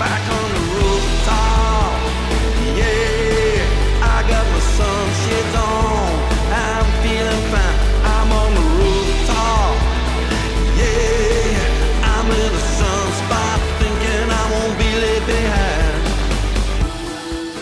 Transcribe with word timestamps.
back 0.00 0.24
on 0.32 0.48
the 0.56 0.60
rooftop. 0.80 1.92
Yeah, 2.72 3.60
I 4.00 4.24
got 4.32 4.44
my 4.48 4.60
sunshades 4.78 5.54
on. 5.60 6.08
I'm 6.56 6.88
feeling 7.04 7.44
fine. 7.52 7.76
I'm 8.08 8.32
on 8.32 8.50
the 8.56 8.64
rooftop. 8.80 9.76
Yeah, 10.80 12.16
I'm 12.16 12.26
in 12.32 12.52
a 12.60 12.64
sunspot 12.80 13.60
thinking 13.78 14.24
I 14.40 14.44
won't 14.52 14.74
be 14.80 14.90
left 15.04 15.26
behind. 15.26 16.00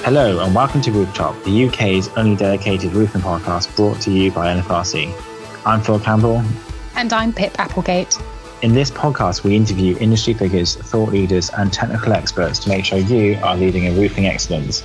Hello 0.05 0.39
and 0.39 0.55
welcome 0.55 0.81
to 0.83 0.93
Rooftop, 0.93 1.43
the 1.43 1.67
UK's 1.67 2.07
only 2.17 2.37
dedicated 2.37 2.93
roofing 2.93 3.21
podcast 3.21 3.75
brought 3.75 4.01
to 4.03 4.13
you 4.13 4.31
by 4.31 4.55
NFRC. 4.55 5.13
I'm 5.67 5.81
Phil 5.81 5.99
Campbell. 5.99 6.45
And 6.95 7.13
I'm 7.13 7.33
Pip 7.33 7.59
Applegate. 7.59 8.17
In 8.61 8.75
this 8.75 8.91
podcast, 8.91 9.45
we 9.45 9.55
interview 9.55 9.97
industry 9.99 10.35
figures, 10.35 10.75
thought 10.75 11.11
leaders, 11.11 11.49
and 11.51 11.73
technical 11.73 12.13
experts 12.13 12.59
to 12.61 12.69
make 12.69 12.85
sure 12.85 12.99
you 12.99 13.39
are 13.41 13.57
leading 13.57 13.85
in 13.85 13.97
roofing 13.97 14.27
excellence. 14.27 14.83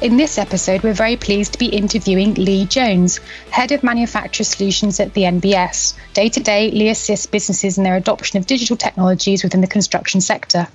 In 0.00 0.16
this 0.16 0.38
episode, 0.38 0.84
we're 0.84 0.94
very 0.94 1.16
pleased 1.16 1.54
to 1.54 1.58
be 1.58 1.66
interviewing 1.66 2.34
Lee 2.34 2.64
Jones, 2.64 3.18
Head 3.50 3.72
of 3.72 3.82
Manufacturer 3.82 4.44
Solutions 4.44 5.00
at 5.00 5.14
the 5.14 5.22
NBS. 5.22 5.94
Day 6.14 6.28
to 6.28 6.38
day, 6.38 6.70
Lee 6.70 6.88
assists 6.88 7.26
businesses 7.26 7.76
in 7.76 7.82
their 7.82 7.96
adoption 7.96 8.38
of 8.38 8.46
digital 8.46 8.76
technologies 8.76 9.42
within 9.42 9.62
the 9.62 9.66
construction 9.66 10.20
sector. 10.20 10.68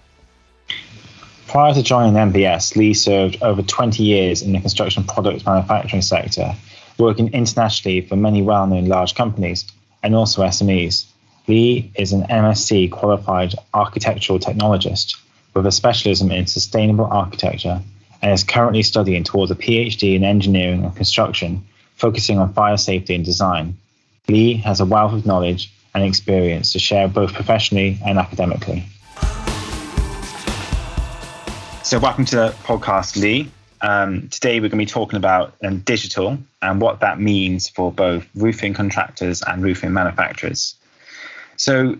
Prior 1.47 1.73
to 1.73 1.81
joining 1.81 2.15
NBS, 2.15 2.75
Lee 2.75 2.93
served 2.93 3.41
over 3.41 3.61
20 3.61 4.03
years 4.03 4.41
in 4.41 4.51
the 4.51 4.59
construction 4.59 5.05
products 5.05 5.45
manufacturing 5.45 6.01
sector, 6.01 6.55
working 6.97 7.31
internationally 7.31 8.01
for 8.01 8.17
many 8.17 8.41
well 8.41 8.67
known 8.67 8.87
large 8.87 9.15
companies 9.15 9.65
and 10.03 10.13
also 10.13 10.43
SMEs. 10.43 11.05
Lee 11.51 11.91
is 11.95 12.13
an 12.13 12.23
MSc 12.27 12.91
qualified 12.91 13.55
architectural 13.73 14.39
technologist 14.39 15.17
with 15.53 15.65
a 15.65 15.71
specialism 15.73 16.31
in 16.31 16.47
sustainable 16.47 17.03
architecture 17.03 17.81
and 18.21 18.31
is 18.31 18.41
currently 18.41 18.83
studying 18.83 19.25
towards 19.25 19.51
a 19.51 19.55
PhD 19.55 20.15
in 20.15 20.23
engineering 20.23 20.85
and 20.85 20.95
construction, 20.95 21.61
focusing 21.95 22.39
on 22.39 22.53
fire 22.53 22.77
safety 22.77 23.15
and 23.15 23.25
design. 23.25 23.75
Lee 24.29 24.53
has 24.53 24.79
a 24.79 24.85
wealth 24.85 25.11
of 25.11 25.25
knowledge 25.25 25.69
and 25.93 26.05
experience 26.05 26.71
to 26.71 26.79
share 26.79 27.09
both 27.09 27.33
professionally 27.33 27.99
and 28.05 28.17
academically. 28.17 28.85
So, 31.83 31.99
welcome 31.99 32.23
to 32.27 32.35
the 32.37 32.55
podcast, 32.63 33.21
Lee. 33.21 33.51
Um, 33.81 34.29
today, 34.29 34.61
we're 34.61 34.69
going 34.69 34.79
to 34.79 34.85
be 34.85 34.85
talking 34.85 35.17
about 35.17 35.53
um, 35.65 35.79
digital 35.79 36.37
and 36.61 36.79
what 36.79 37.01
that 37.01 37.19
means 37.19 37.67
for 37.67 37.91
both 37.91 38.25
roofing 38.35 38.73
contractors 38.73 39.41
and 39.41 39.61
roofing 39.61 39.91
manufacturers. 39.91 40.75
So, 41.61 41.95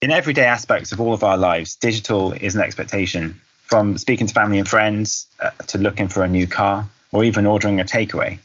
in 0.00 0.10
everyday 0.10 0.46
aspects 0.46 0.90
of 0.90 0.98
all 0.98 1.12
of 1.12 1.22
our 1.22 1.36
lives, 1.36 1.76
digital 1.76 2.32
is 2.32 2.54
an 2.54 2.62
expectation 2.62 3.38
from 3.64 3.98
speaking 3.98 4.26
to 4.28 4.32
family 4.32 4.58
and 4.58 4.66
friends 4.66 5.26
uh, 5.40 5.50
to 5.66 5.76
looking 5.76 6.08
for 6.08 6.24
a 6.24 6.28
new 6.28 6.46
car 6.46 6.88
or 7.12 7.22
even 7.22 7.44
ordering 7.44 7.80
a 7.80 7.84
takeaway. 7.84 8.38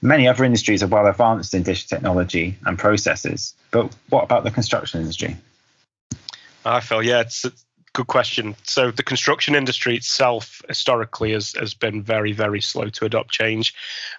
Many 0.00 0.26
other 0.26 0.42
industries 0.44 0.82
are 0.82 0.86
well 0.86 1.06
advanced 1.06 1.52
in 1.52 1.64
digital 1.64 1.98
technology 1.98 2.56
and 2.64 2.78
processes, 2.78 3.52
but 3.70 3.94
what 4.08 4.24
about 4.24 4.44
the 4.44 4.50
construction 4.50 5.02
industry? 5.02 5.36
I 6.64 6.80
feel, 6.80 7.02
yeah, 7.02 7.20
it's 7.20 7.44
a 7.44 7.52
good 7.92 8.06
question. 8.06 8.56
So, 8.62 8.90
the 8.90 9.02
construction 9.02 9.54
industry 9.54 9.96
itself 9.96 10.62
historically 10.66 11.32
has, 11.32 11.52
has 11.52 11.74
been 11.74 12.02
very, 12.02 12.32
very 12.32 12.62
slow 12.62 12.88
to 12.88 13.04
adopt 13.04 13.32
change. 13.32 13.74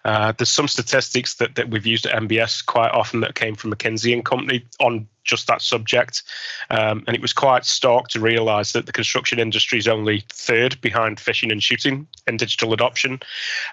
Uh, 0.05 0.31
there's 0.37 0.49
some 0.49 0.67
statistics 0.67 1.33
that, 1.37 1.55
that 1.55 1.71
we've 1.71 1.87
used 1.87 2.05
at 2.05 2.21
NBS 2.21 2.63
quite 2.63 2.91
often 2.91 3.21
that 3.21 3.33
came 3.33 3.55
from 3.55 3.73
McKinsey 3.73 4.13
and 4.13 4.23
Company 4.23 4.63
on 4.79 5.07
just 5.29 5.47
that 5.47 5.61
subject. 5.61 6.23
Um, 6.69 7.03
and 7.07 7.15
it 7.15 7.21
was 7.21 7.33
quite 7.33 7.65
stark 7.65 8.07
to 8.09 8.19
realize 8.19 8.73
that 8.73 8.85
the 8.85 8.91
construction 8.91 9.39
industry 9.39 9.77
is 9.77 9.87
only 9.87 10.23
third 10.29 10.79
behind 10.81 11.19
fishing 11.19 11.51
and 11.51 11.61
shooting 11.61 12.07
in 12.27 12.37
digital 12.37 12.73
adoption. 12.73 13.19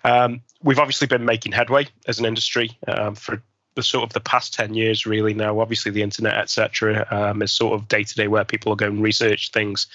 Um, 0.05 0.43
we've 0.63 0.79
obviously 0.79 1.07
been 1.07 1.25
making 1.25 1.53
headway 1.53 1.89
as 2.07 2.19
an 2.19 2.27
industry 2.27 2.71
um, 2.89 3.15
for 3.15 3.43
the 3.77 3.83
sort 3.83 4.05
of 4.05 4.13
the 4.15 4.21
past 4.21 4.55
10 4.55 4.73
years 4.73 5.05
really 5.05 5.35
now 5.35 5.61
obviously 5.61 5.93
the 5.93 6.01
internet 6.01 6.35
etc 6.35 7.07
um, 7.11 7.43
is 7.43 7.53
sort 7.53 7.79
of 7.79 7.87
day 7.89 8.03
to 8.03 8.15
day 8.15 8.27
where 8.27 8.43
people 8.43 8.73
are 8.73 8.77
going 8.77 9.03
research 9.03 9.51
things 9.51 9.87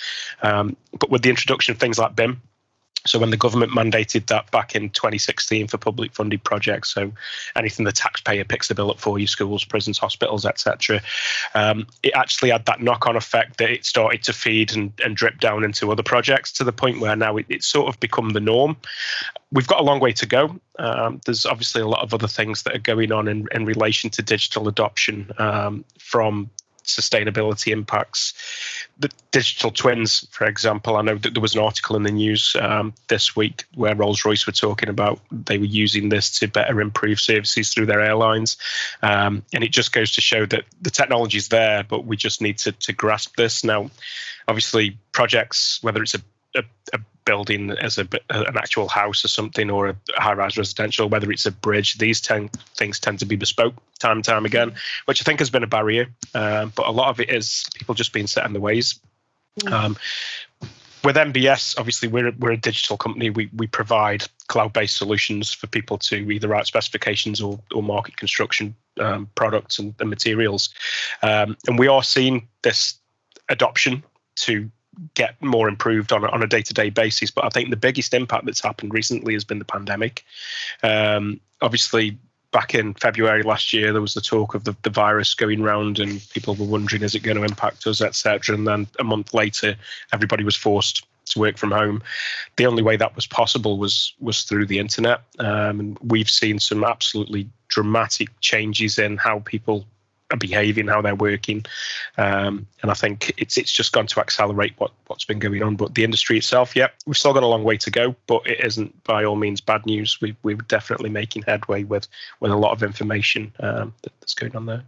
um, 0.43 0.77
but 0.99 1.09
with 1.09 1.23
the 1.23 1.31
introduction 1.31 1.71
of 1.71 1.79
things 1.79 1.97
like 1.97 2.15
bim 2.15 2.39
so 3.05 3.17
when 3.17 3.31
the 3.31 3.37
government 3.37 3.71
mandated 3.71 4.27
that 4.27 4.49
back 4.51 4.75
in 4.75 4.89
2016 4.91 5.67
for 5.67 5.77
public 5.77 6.13
funded 6.13 6.43
projects, 6.43 6.93
so 6.93 7.11
anything 7.55 7.83
the 7.83 7.91
taxpayer 7.91 8.43
picks 8.43 8.67
the 8.67 8.75
bill 8.75 8.91
up 8.91 8.99
for, 8.99 9.17
you 9.17 9.25
schools, 9.25 9.63
prisons, 9.63 9.97
hospitals, 9.97 10.45
etc., 10.45 11.01
um, 11.55 11.87
it 12.03 12.13
actually 12.15 12.51
had 12.51 12.65
that 12.65 12.81
knock-on 12.81 13.15
effect 13.15 13.57
that 13.57 13.71
it 13.71 13.85
started 13.85 14.23
to 14.23 14.33
feed 14.33 14.75
and, 14.75 14.91
and 15.03 15.15
drip 15.15 15.39
down 15.39 15.63
into 15.63 15.91
other 15.91 16.03
projects 16.03 16.51
to 16.51 16.63
the 16.63 16.71
point 16.71 16.99
where 16.99 17.15
now 17.15 17.37
it, 17.37 17.45
it's 17.49 17.65
sort 17.65 17.87
of 17.87 17.99
become 17.99 18.29
the 18.29 18.39
norm. 18.39 18.77
We've 19.51 19.67
got 19.67 19.79
a 19.79 19.83
long 19.83 19.99
way 19.99 20.13
to 20.13 20.25
go. 20.25 20.59
Um, 20.77 21.19
there's 21.25 21.45
obviously 21.45 21.81
a 21.81 21.87
lot 21.87 22.03
of 22.03 22.13
other 22.13 22.27
things 22.27 22.63
that 22.63 22.75
are 22.75 22.79
going 22.79 23.11
on 23.11 23.27
in, 23.27 23.47
in 23.51 23.65
relation 23.65 24.09
to 24.11 24.21
digital 24.21 24.67
adoption 24.67 25.31
um, 25.39 25.83
from 25.99 26.49
sustainability 26.83 27.71
impacts. 27.71 28.33
The 28.99 29.09
digital 29.31 29.71
twins, 29.71 30.27
for 30.31 30.45
example, 30.45 30.97
I 30.97 31.01
know 31.01 31.15
that 31.15 31.33
there 31.33 31.41
was 31.41 31.55
an 31.55 31.61
article 31.61 31.95
in 31.95 32.03
the 32.03 32.11
news 32.11 32.55
um, 32.59 32.93
this 33.07 33.35
week 33.35 33.65
where 33.75 33.95
Rolls 33.95 34.25
Royce 34.25 34.45
were 34.45 34.53
talking 34.53 34.89
about 34.89 35.19
they 35.31 35.57
were 35.57 35.65
using 35.65 36.09
this 36.09 36.39
to 36.39 36.47
better 36.47 36.81
improve 36.81 37.19
services 37.19 37.73
through 37.73 37.85
their 37.85 38.01
airlines. 38.01 38.57
Um, 39.01 39.43
and 39.53 39.63
it 39.63 39.71
just 39.71 39.91
goes 39.91 40.11
to 40.13 40.21
show 40.21 40.45
that 40.47 40.65
the 40.81 40.91
technology 40.91 41.37
is 41.37 41.49
there, 41.49 41.83
but 41.83 42.05
we 42.05 42.17
just 42.17 42.41
need 42.41 42.57
to, 42.59 42.71
to 42.71 42.93
grasp 42.93 43.35
this. 43.35 43.63
Now, 43.63 43.89
obviously, 44.47 44.97
projects, 45.11 45.79
whether 45.81 46.01
it's 46.01 46.15
a 46.15 46.21
a, 46.55 46.63
a, 46.93 46.99
building 47.25 47.71
as 47.71 47.97
a, 47.97 48.07
an 48.29 48.57
actual 48.57 48.87
house 48.87 49.23
or 49.23 49.27
something 49.27 49.69
or 49.69 49.89
a 49.89 49.95
high-rise 50.15 50.57
residential, 50.57 51.09
whether 51.09 51.31
it's 51.31 51.45
a 51.45 51.51
bridge, 51.51 51.97
these 51.97 52.21
ten, 52.21 52.49
things 52.75 52.99
tend 52.99 53.19
to 53.19 53.25
be 53.25 53.35
bespoke 53.35 53.73
time 53.99 54.17
and 54.17 54.25
time 54.25 54.45
again, 54.45 54.73
which 55.05 55.21
I 55.21 55.23
think 55.23 55.39
has 55.39 55.49
been 55.49 55.63
a 55.63 55.67
barrier. 55.67 56.07
Um, 56.33 56.73
but 56.75 56.87
a 56.87 56.91
lot 56.91 57.09
of 57.09 57.19
it 57.19 57.29
is 57.29 57.65
people 57.75 57.95
just 57.95 58.13
being 58.13 58.27
set 58.27 58.45
in 58.45 58.53
the 58.53 58.59
ways. 58.59 58.99
Um, 59.71 59.97
with 61.03 61.15
NBS, 61.15 61.77
obviously 61.77 62.07
we're 62.07 62.31
we're 62.39 62.51
a 62.51 62.57
digital 62.57 62.97
company. 62.97 63.29
We 63.29 63.49
we 63.55 63.67
provide 63.67 64.23
cloud-based 64.47 64.95
solutions 64.95 65.51
for 65.51 65.67
people 65.67 65.97
to 65.99 66.15
either 66.31 66.47
write 66.47 66.67
specifications 66.67 67.41
or 67.41 67.59
or 67.73 67.81
market 67.81 68.17
construction 68.17 68.75
um, 68.99 69.29
products 69.35 69.79
and, 69.79 69.95
and 69.99 70.09
materials, 70.09 70.69
um, 71.23 71.57
and 71.67 71.79
we 71.79 71.87
are 71.87 72.03
seeing 72.03 72.47
this 72.61 72.99
adoption 73.49 74.03
to 74.35 74.69
get 75.13 75.41
more 75.41 75.69
improved 75.69 76.11
on 76.11 76.23
a, 76.23 76.27
on 76.27 76.43
a 76.43 76.47
day-to-day 76.47 76.89
basis. 76.89 77.31
But 77.31 77.45
I 77.45 77.49
think 77.49 77.69
the 77.69 77.77
biggest 77.77 78.13
impact 78.13 78.45
that's 78.45 78.61
happened 78.61 78.93
recently 78.93 79.33
has 79.33 79.43
been 79.43 79.59
the 79.59 79.65
pandemic. 79.65 80.23
Um, 80.83 81.39
obviously, 81.61 82.17
back 82.51 82.75
in 82.75 82.93
February 82.95 83.43
last 83.43 83.73
year, 83.73 83.91
there 83.93 84.01
was 84.01 84.13
the 84.13 84.21
talk 84.21 84.53
of 84.53 84.65
the, 84.65 84.75
the 84.83 84.89
virus 84.89 85.33
going 85.33 85.61
round, 85.61 85.99
and 85.99 86.21
people 86.29 86.55
were 86.55 86.65
wondering, 86.65 87.01
is 87.01 87.15
it 87.15 87.23
going 87.23 87.37
to 87.37 87.43
impact 87.43 87.87
us, 87.87 88.01
etc. 88.01 88.55
And 88.55 88.67
then 88.67 88.87
a 88.99 89.03
month 89.03 89.33
later, 89.33 89.75
everybody 90.13 90.43
was 90.43 90.55
forced 90.55 91.05
to 91.27 91.39
work 91.39 91.57
from 91.57 91.71
home. 91.71 92.03
The 92.57 92.65
only 92.65 92.83
way 92.83 92.97
that 92.97 93.15
was 93.15 93.25
possible 93.25 93.77
was 93.77 94.13
was 94.19 94.43
through 94.43 94.65
the 94.65 94.79
internet, 94.79 95.21
um, 95.39 95.79
and 95.79 95.99
we've 95.99 96.29
seen 96.29 96.59
some 96.59 96.83
absolutely 96.83 97.47
dramatic 97.69 98.27
changes 98.41 98.99
in 98.99 99.17
how 99.17 99.39
people 99.39 99.85
behaving, 100.37 100.87
how 100.87 101.01
they're 101.01 101.15
working, 101.15 101.65
um, 102.17 102.67
and 102.81 102.91
I 102.91 102.93
think 102.93 103.33
it's 103.37 103.57
it's 103.57 103.71
just 103.71 103.91
gone 103.91 104.07
to 104.07 104.19
accelerate 104.19 104.73
what 104.77 104.91
what's 105.07 105.25
been 105.25 105.39
going 105.39 105.63
on. 105.63 105.75
But 105.75 105.95
the 105.95 106.03
industry 106.03 106.37
itself, 106.37 106.75
yeah, 106.75 106.87
we've 107.05 107.17
still 107.17 107.33
got 107.33 107.43
a 107.43 107.47
long 107.47 107.63
way 107.63 107.77
to 107.77 107.91
go, 107.91 108.15
but 108.27 108.47
it 108.47 108.59
isn't 108.63 109.03
by 109.03 109.23
all 109.23 109.35
means 109.35 109.61
bad 109.61 109.85
news. 109.85 110.19
We 110.21 110.35
we're 110.43 110.57
definitely 110.57 111.09
making 111.09 111.43
headway 111.43 111.83
with 111.83 112.07
with 112.39 112.51
a 112.51 112.57
lot 112.57 112.71
of 112.71 112.83
information 112.83 113.53
um, 113.59 113.93
that's 114.19 114.33
going 114.33 114.55
on 114.55 114.65
there. 114.65 114.83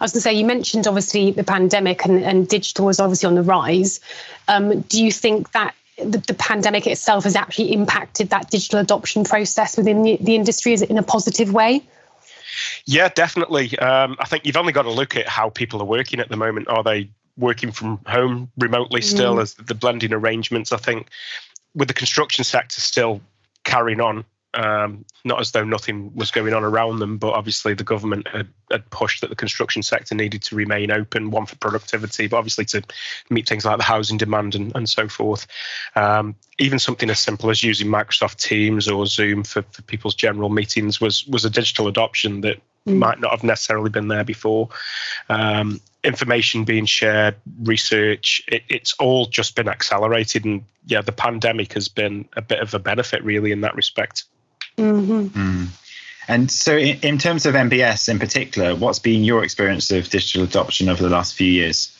I 0.00 0.04
was 0.04 0.12
going 0.12 0.18
to 0.18 0.22
say, 0.22 0.34
you 0.34 0.44
mentioned 0.44 0.86
obviously 0.86 1.30
the 1.30 1.44
pandemic 1.44 2.04
and, 2.04 2.22
and 2.22 2.48
digital 2.48 2.86
was 2.86 3.00
obviously 3.00 3.28
on 3.28 3.34
the 3.34 3.42
rise. 3.42 4.00
Um, 4.48 4.80
do 4.80 5.02
you 5.02 5.10
think 5.10 5.52
that 5.52 5.74
the, 5.96 6.18
the, 6.18 6.34
pandemic 6.34 6.86
itself 6.86 7.24
has 7.24 7.36
actually 7.36 7.72
impacted 7.72 8.30
that 8.30 8.50
digital 8.50 8.80
adoption 8.80 9.24
process 9.24 9.76
within 9.76 10.02
the, 10.02 10.18
the 10.20 10.34
industry? 10.34 10.72
Is 10.72 10.82
it 10.82 10.90
in 10.90 10.98
a 10.98 11.02
positive 11.02 11.52
way? 11.52 11.82
Yeah, 12.84 13.08
definitely. 13.08 13.78
Um, 13.78 14.16
I 14.18 14.26
think 14.26 14.46
you've 14.46 14.56
only 14.56 14.72
got 14.72 14.82
to 14.82 14.90
look 14.90 15.16
at 15.16 15.28
how 15.28 15.50
people 15.50 15.80
are 15.80 15.86
working 15.86 16.20
at 16.20 16.28
the 16.28 16.36
moment. 16.36 16.68
Are 16.68 16.82
they 16.82 17.10
working 17.36 17.70
from 17.70 18.00
home 18.06 18.50
remotely 18.56 19.02
still 19.02 19.36
mm. 19.36 19.42
as 19.42 19.54
the 19.54 19.74
blending 19.74 20.12
arrangements? 20.12 20.72
I 20.72 20.78
think 20.78 21.08
with 21.74 21.88
the 21.88 21.94
construction 21.94 22.44
sector 22.44 22.80
still 22.80 23.20
carrying 23.64 24.00
on, 24.00 24.24
um, 24.56 25.04
not 25.24 25.38
as 25.40 25.50
though 25.52 25.64
nothing 25.64 26.14
was 26.14 26.30
going 26.30 26.54
on 26.54 26.64
around 26.64 26.98
them, 26.98 27.18
but 27.18 27.34
obviously 27.34 27.74
the 27.74 27.84
government 27.84 28.26
had, 28.28 28.48
had, 28.70 28.88
pushed 28.88 29.20
that 29.20 29.28
the 29.28 29.36
construction 29.36 29.82
sector 29.82 30.14
needed 30.14 30.42
to 30.44 30.56
remain 30.56 30.90
open, 30.90 31.30
one 31.30 31.44
for 31.44 31.56
productivity, 31.56 32.26
but 32.26 32.38
obviously 32.38 32.64
to 32.64 32.82
meet 33.28 33.46
things 33.46 33.66
like 33.66 33.76
the 33.76 33.82
housing 33.82 34.16
demand 34.16 34.54
and, 34.54 34.72
and 34.74 34.88
so 34.88 35.08
forth. 35.08 35.46
Um, 35.94 36.34
even 36.58 36.78
something 36.78 37.10
as 37.10 37.18
simple 37.18 37.50
as 37.50 37.62
using 37.62 37.88
Microsoft 37.88 38.36
Teams 38.36 38.88
or 38.88 39.04
Zoom 39.04 39.44
for, 39.44 39.62
for 39.72 39.82
people's 39.82 40.14
general 40.14 40.48
meetings 40.48 41.00
was 41.00 41.26
was 41.26 41.44
a 41.44 41.50
digital 41.50 41.86
adoption 41.86 42.40
that 42.40 42.56
mm. 42.86 42.96
might 42.96 43.20
not 43.20 43.32
have 43.32 43.44
necessarily 43.44 43.90
been 43.90 44.08
there 44.08 44.24
before. 44.24 44.70
Um, 45.28 45.82
information 46.02 46.64
being 46.64 46.86
shared, 46.86 47.36
research, 47.62 48.42
it, 48.48 48.62
it's 48.68 48.94
all 48.94 49.26
just 49.26 49.54
been 49.54 49.68
accelerated. 49.68 50.46
And 50.46 50.64
yeah, 50.86 51.02
the 51.02 51.12
pandemic 51.12 51.74
has 51.74 51.88
been 51.88 52.26
a 52.34 52.42
bit 52.42 52.60
of 52.60 52.72
a 52.72 52.78
benefit, 52.78 53.22
really, 53.22 53.52
in 53.52 53.60
that 53.62 53.74
respect. 53.74 54.24
Mm-hmm. 54.76 55.26
Mm. 55.28 55.68
And 56.28 56.50
so, 56.50 56.76
in, 56.76 56.98
in 57.02 57.18
terms 57.18 57.46
of 57.46 57.54
NBS 57.54 58.08
in 58.08 58.18
particular, 58.18 58.74
what's 58.74 58.98
been 58.98 59.24
your 59.24 59.44
experience 59.44 59.90
of 59.90 60.08
digital 60.08 60.42
adoption 60.42 60.88
over 60.88 61.02
the 61.02 61.08
last 61.08 61.34
few 61.34 61.50
years? 61.50 61.92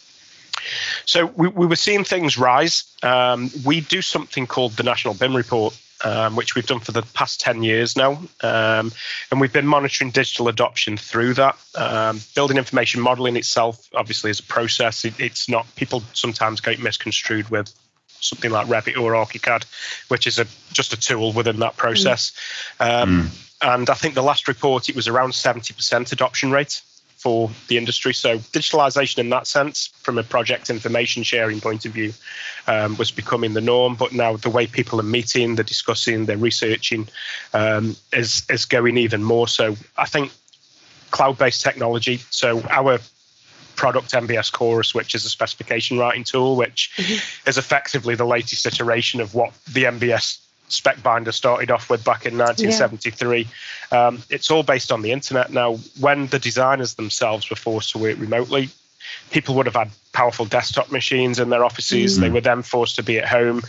So 1.05 1.27
we, 1.27 1.49
we 1.49 1.67
were 1.67 1.77
seeing 1.77 2.05
things 2.05 2.39
rise. 2.39 2.85
Um, 3.03 3.51
we 3.65 3.81
do 3.81 4.03
something 4.03 4.47
called 4.47 4.73
the 4.73 4.83
National 4.83 5.15
BIM 5.15 5.37
Report, 5.37 5.79
um, 6.05 6.37
which 6.37 6.55
we've 6.55 6.67
done 6.67 6.81
for 6.81 6.93
the 6.93 7.03
past 7.03 7.41
10 7.41 7.63
years 7.63 7.97
now. 7.97 8.13
Um, 8.43 8.93
and 9.31 9.41
we've 9.41 9.53
been 9.53 9.67
monitoring 9.67 10.11
digital 10.11 10.49
adoption 10.49 10.97
through 10.97 11.35
that. 11.35 11.57
Um, 11.75 12.21
building 12.35 12.57
information 12.57 13.01
modeling 13.01 13.37
itself, 13.37 13.89
obviously, 13.95 14.31
is 14.31 14.41
a 14.41 14.45
process. 14.45 15.05
It, 15.05 15.19
it's 15.21 15.49
not, 15.49 15.67
people 15.77 16.03
sometimes 16.13 16.61
get 16.61 16.81
misconstrued 16.81 17.49
with 17.49 17.73
something 18.21 18.51
like 18.51 18.67
Revit 18.67 19.01
or 19.01 19.13
ArchiCAD, 19.13 19.65
which 20.09 20.27
is 20.27 20.39
a 20.39 20.47
just 20.73 20.93
a 20.93 20.97
tool 20.97 21.33
within 21.33 21.59
that 21.61 21.77
process. 21.77 22.33
Mm. 22.81 23.31
And 23.63 23.89
I 23.89 23.95
think 23.95 24.15
the 24.15 24.23
last 24.23 24.49
report, 24.49 24.89
it 24.89 24.97
was 24.97 25.09
around 25.09 25.31
70% 25.31 26.13
adoption 26.13 26.51
rate 26.51 26.83
for 27.17 27.51
the 27.69 27.79
industry. 27.79 28.13
So 28.13 28.39
digitalization 28.39 29.19
in 29.19 29.31
that 29.31 29.47
sense, 29.47 29.89
from 30.03 30.19
a 30.19 30.23
project 30.23 30.69
information 30.69 31.23
sharing 31.23 31.61
point 31.61 31.87
of 31.87 31.93
view, 31.93 32.13
um, 32.67 32.97
was 32.99 33.11
becoming 33.11 33.55
the 33.55 33.63
norm. 33.63 33.95
But 33.95 34.13
now 34.13 34.37
the 34.37 34.51
way 34.51 34.67
people 34.67 35.01
are 35.01 35.05
meeting, 35.05 35.55
they're 35.55 35.65
discussing, 35.65 36.27
they're 36.27 36.37
researching, 36.37 37.09
um, 37.55 37.97
is 38.13 38.45
is 38.51 38.67
going 38.67 38.99
even 38.99 39.25
more. 39.25 39.49
So 39.49 39.77
I 39.97 40.05
think 40.05 40.31
cloud-based 41.11 41.63
technology. 41.63 42.19
So 42.31 42.63
our 42.69 42.99
product 43.77 44.13
NBS 44.13 44.53
Chorus, 44.53 44.95
which 44.95 45.15
is 45.15 45.25
a 45.25 45.31
specification 45.31 45.99
writing 45.99 46.25
tool, 46.25 46.57
which 46.57 46.93
mm-hmm. 46.97 47.49
is 47.49 47.59
effectively 47.59 48.15
the 48.15 48.25
latest 48.25 48.67
iteration 48.67 49.21
of 49.21 49.35
what 49.35 49.53
the 49.73 49.85
NBS 49.85 50.41
spec 50.69 51.03
binder 51.03 51.33
started 51.33 51.71
off 51.71 51.89
with 51.89 52.05
back 52.05 52.27
in 52.27 52.37
1973. 52.37 53.47
Yeah. 53.93 54.07
Um, 54.07 54.23
it's 54.31 54.51
all 54.51 54.63
based 54.63 54.91
on 54.91 55.03
the 55.03 55.13
internet 55.13 55.53
now. 55.53 55.77
When 56.01 56.27
the 56.29 56.39
designers 56.39 56.95
themselves 56.95 57.49
were 57.51 57.57
forced 57.57 57.91
to 57.93 57.99
work 57.99 58.19
remotely, 58.19 58.71
people 59.31 59.55
would 59.55 59.67
have 59.67 59.77
had 59.77 59.91
powerful 60.13 60.47
desktop 60.47 60.91
machines 60.91 61.39
in 61.39 61.51
their 61.51 61.65
offices. 61.65 62.15
Mm-hmm. 62.15 62.23
They 62.23 62.31
were 62.31 62.41
then 62.41 62.63
forced 62.63 62.97
to 62.97 63.03
be 63.03 63.19
at 63.19 63.29
home, 63.29 63.63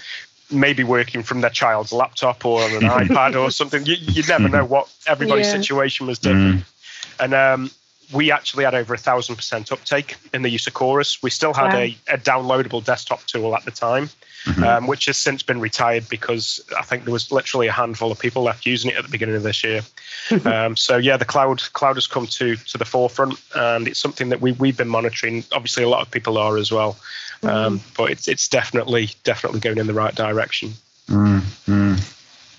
maybe 0.52 0.84
working 0.84 1.24
from 1.24 1.42
their 1.42 1.52
child's 1.52 1.92
laptop 1.92 2.46
or 2.46 2.64
on 2.64 2.72
an 2.72 2.82
iPad 3.08 3.40
or 3.40 3.52
something. 3.52 3.86
You, 3.86 3.96
you 4.00 4.24
never 4.28 4.50
know 4.50 4.66
what 4.66 4.92
everybody's 5.06 5.48
yeah. 5.48 5.54
situation 5.54 6.08
was 6.08 6.20
different. 6.20 6.62
Mm-hmm. 6.62 7.24
And 7.24 7.34
um, 7.34 7.72
we 8.14 8.32
actually 8.32 8.64
had 8.64 8.74
over 8.74 8.94
a 8.94 8.98
thousand 8.98 9.36
percent 9.36 9.72
uptake 9.72 10.16
in 10.34 10.42
the 10.42 10.50
use 10.50 10.66
of 10.68 10.74
Chorus. 10.74 11.22
We 11.22 11.30
still 11.30 11.54
had 11.54 11.74
wow. 11.74 11.80
a, 11.80 11.98
a, 12.08 12.18
downloadable 12.18 12.84
desktop 12.84 13.24
tool 13.26 13.56
at 13.56 13.66
the 13.66 13.72
time, 13.72 14.10
mm-hmm. 14.46 14.64
um, 14.64 14.88
which 14.88 15.06
has 15.06 15.18
since 15.18 15.44
been 15.44 15.60
retired 15.60 16.08
because 16.08 16.62
I 16.78 16.84
think 16.84 17.04
there 17.04 17.12
was 17.12 17.32
literally 17.32 17.68
a 17.68 17.72
handful 17.72 18.12
of 18.12 18.20
people 18.20 18.44
left 18.44 18.66
using 18.66 18.92
it 18.92 18.98
at 18.98 19.04
the 19.04 19.10
beginning 19.10 19.36
of 19.36 19.44
this 19.44 19.64
year. 19.64 19.82
um, 20.46 20.78
so 20.78 20.98
yeah, 20.98 21.18
the 21.18 21.26
cloud 21.26 21.62
cloud 21.74 21.96
has 21.96 22.08
come 22.08 22.28
to 22.28 22.56
to 22.56 22.78
the 22.78 22.86
forefront, 22.86 23.40
and 23.56 23.88
it's 23.88 24.00
something 24.00 24.30
that 24.30 24.40
we 24.40 24.54
we've 24.54 24.78
been 24.78 24.88
monitoring. 24.88 25.44
Obviously, 25.52 25.84
a 25.84 25.90
lot 25.90 26.02
of 26.02 26.10
people 26.10 26.38
are 26.38 26.58
as 26.58 26.72
well, 26.72 26.98
um, 27.44 27.80
mm-hmm. 27.80 27.94
but 27.98 28.12
it's 28.12 28.28
it's 28.28 28.48
definitely 28.48 29.10
definitely 29.24 29.60
going 29.60 29.78
in 29.78 29.88
the 29.88 29.94
right 29.94 30.16
direction. 30.16 30.74
Mm-hmm. 31.10 31.96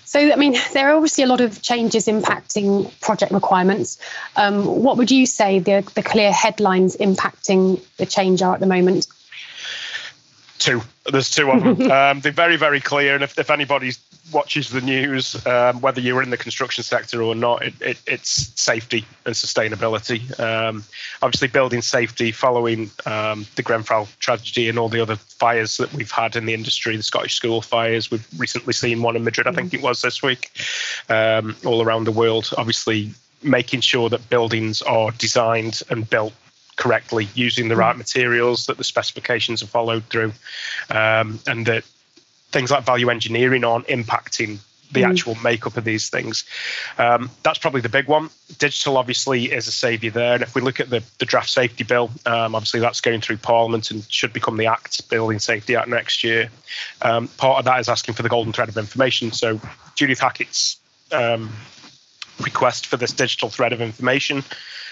So, 0.09 0.19
I 0.19 0.35
mean, 0.37 0.55
there 0.73 0.89
are 0.89 0.95
obviously 0.95 1.23
a 1.23 1.27
lot 1.27 1.39
of 1.39 1.61
changes 1.61 2.07
impacting 2.07 2.91
project 2.99 3.31
requirements. 3.31 3.99
Um, 4.35 4.65
what 4.65 4.97
would 4.97 5.11
you 5.11 5.27
say 5.27 5.59
the, 5.59 5.87
the 5.93 6.01
clear 6.01 6.31
headlines 6.31 6.97
impacting 6.97 7.79
the 7.97 8.07
change 8.07 8.41
are 8.41 8.55
at 8.55 8.59
the 8.59 8.65
moment? 8.65 9.05
Two. 10.57 10.81
There's 11.05 11.29
two 11.29 11.51
of 11.51 11.63
them. 11.63 11.91
um, 11.91 12.21
they're 12.21 12.31
very, 12.31 12.57
very 12.57 12.81
clear. 12.81 13.13
And 13.13 13.23
if, 13.23 13.37
if 13.37 13.51
anybody 13.51 13.91
watches 14.31 14.69
the 14.69 14.81
news, 14.81 15.45
um, 15.45 15.81
whether 15.81 16.01
you're 16.01 16.21
in 16.21 16.29
the 16.29 16.37
construction 16.37 16.83
sector 16.83 17.21
or 17.21 17.35
not, 17.35 17.63
it, 17.63 17.73
it, 17.81 18.01
it's 18.07 18.51
safety 18.59 19.05
and 19.25 19.35
sustainability. 19.35 20.39
Um, 20.39 20.83
obviously, 21.21 21.47
building 21.47 21.81
safety 21.81 22.31
following 22.31 22.91
um, 23.05 23.45
the 23.55 23.63
Grenfell 23.63 24.07
tragedy 24.19 24.69
and 24.69 24.77
all 24.77 24.89
the 24.89 25.01
other 25.01 25.15
fires 25.15 25.77
that 25.77 25.93
we've 25.93 26.11
had 26.11 26.35
in 26.35 26.45
the 26.45 26.53
industry, 26.53 26.95
the 26.97 27.03
Scottish 27.03 27.35
school 27.35 27.61
fires. 27.61 28.11
We've 28.11 28.27
recently 28.37 28.73
seen 28.73 29.01
one 29.01 29.15
in 29.15 29.23
Madrid, 29.23 29.47
I 29.47 29.51
think 29.51 29.73
it 29.73 29.81
was 29.81 30.01
this 30.01 30.21
week, 30.21 30.51
um, 31.09 31.55
all 31.65 31.81
around 31.81 32.05
the 32.05 32.11
world. 32.11 32.49
Obviously, 32.57 33.11
making 33.43 33.81
sure 33.81 34.09
that 34.09 34.29
buildings 34.29 34.81
are 34.81 35.11
designed 35.11 35.81
and 35.89 36.09
built 36.09 36.33
correctly 36.75 37.27
using 37.35 37.67
the 37.67 37.75
right 37.75 37.97
materials 37.97 38.67
that 38.67 38.77
the 38.77 38.85
specifications 38.85 39.61
are 39.61 39.67
followed 39.67 40.03
through 40.05 40.31
um, 40.89 41.37
and 41.45 41.65
that 41.65 41.83
things 42.51 42.71
like 42.71 42.83
value 42.83 43.09
engineering 43.09 43.63
aren't 43.63 43.87
impacting 43.87 44.59
the 44.91 45.03
mm. 45.03 45.09
actual 45.09 45.35
makeup 45.35 45.77
of 45.77 45.83
these 45.83 46.09
things. 46.09 46.45
Um, 46.97 47.29
that's 47.43 47.59
probably 47.59 47.81
the 47.81 47.89
big 47.89 48.07
one. 48.07 48.29
Digital 48.57 48.97
obviously 48.97 49.45
is 49.45 49.67
a 49.67 49.71
saviour 49.71 50.11
there. 50.11 50.33
And 50.33 50.43
if 50.43 50.55
we 50.55 50.61
look 50.61 50.79
at 50.79 50.89
the, 50.89 51.03
the 51.19 51.25
draft 51.25 51.49
safety 51.49 51.83
bill, 51.83 52.09
um, 52.25 52.55
obviously 52.55 52.79
that's 52.79 53.01
going 53.01 53.21
through 53.21 53.37
Parliament 53.37 53.91
and 53.91 54.03
should 54.11 54.33
become 54.33 54.57
the 54.57 54.65
Act, 54.65 55.07
Building 55.09 55.39
Safety 55.39 55.75
Act 55.75 55.89
next 55.89 56.23
year. 56.23 56.49
Um, 57.01 57.27
part 57.27 57.59
of 57.59 57.65
that 57.65 57.79
is 57.79 57.89
asking 57.89 58.15
for 58.15 58.23
the 58.23 58.29
golden 58.29 58.53
thread 58.53 58.69
of 58.69 58.77
information. 58.77 59.31
So 59.31 59.61
Judith 59.95 60.19
Hackitt's 60.19 60.79
um, 61.11 61.51
request 62.41 62.87
for 62.87 62.97
this 62.97 63.11
digital 63.11 63.49
thread 63.49 63.73
of 63.73 63.81
information 63.81 64.43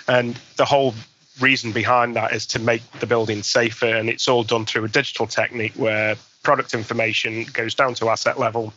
and 0.07 0.39
the 0.57 0.65
whole 0.65 0.93
reason 1.39 1.71
behind 1.71 2.15
that 2.15 2.33
is 2.33 2.45
to 2.47 2.59
make 2.59 2.81
the 2.99 3.05
building 3.05 3.43
safer 3.43 3.85
and 3.85 4.09
it's 4.09 4.27
all 4.27 4.43
done 4.43 4.65
through 4.65 4.83
a 4.83 4.87
digital 4.87 5.27
technique 5.27 5.73
where 5.75 6.15
product 6.43 6.73
information 6.73 7.45
goes 7.53 7.75
down 7.75 7.93
to 7.93 8.09
asset 8.09 8.39
level 8.39 8.73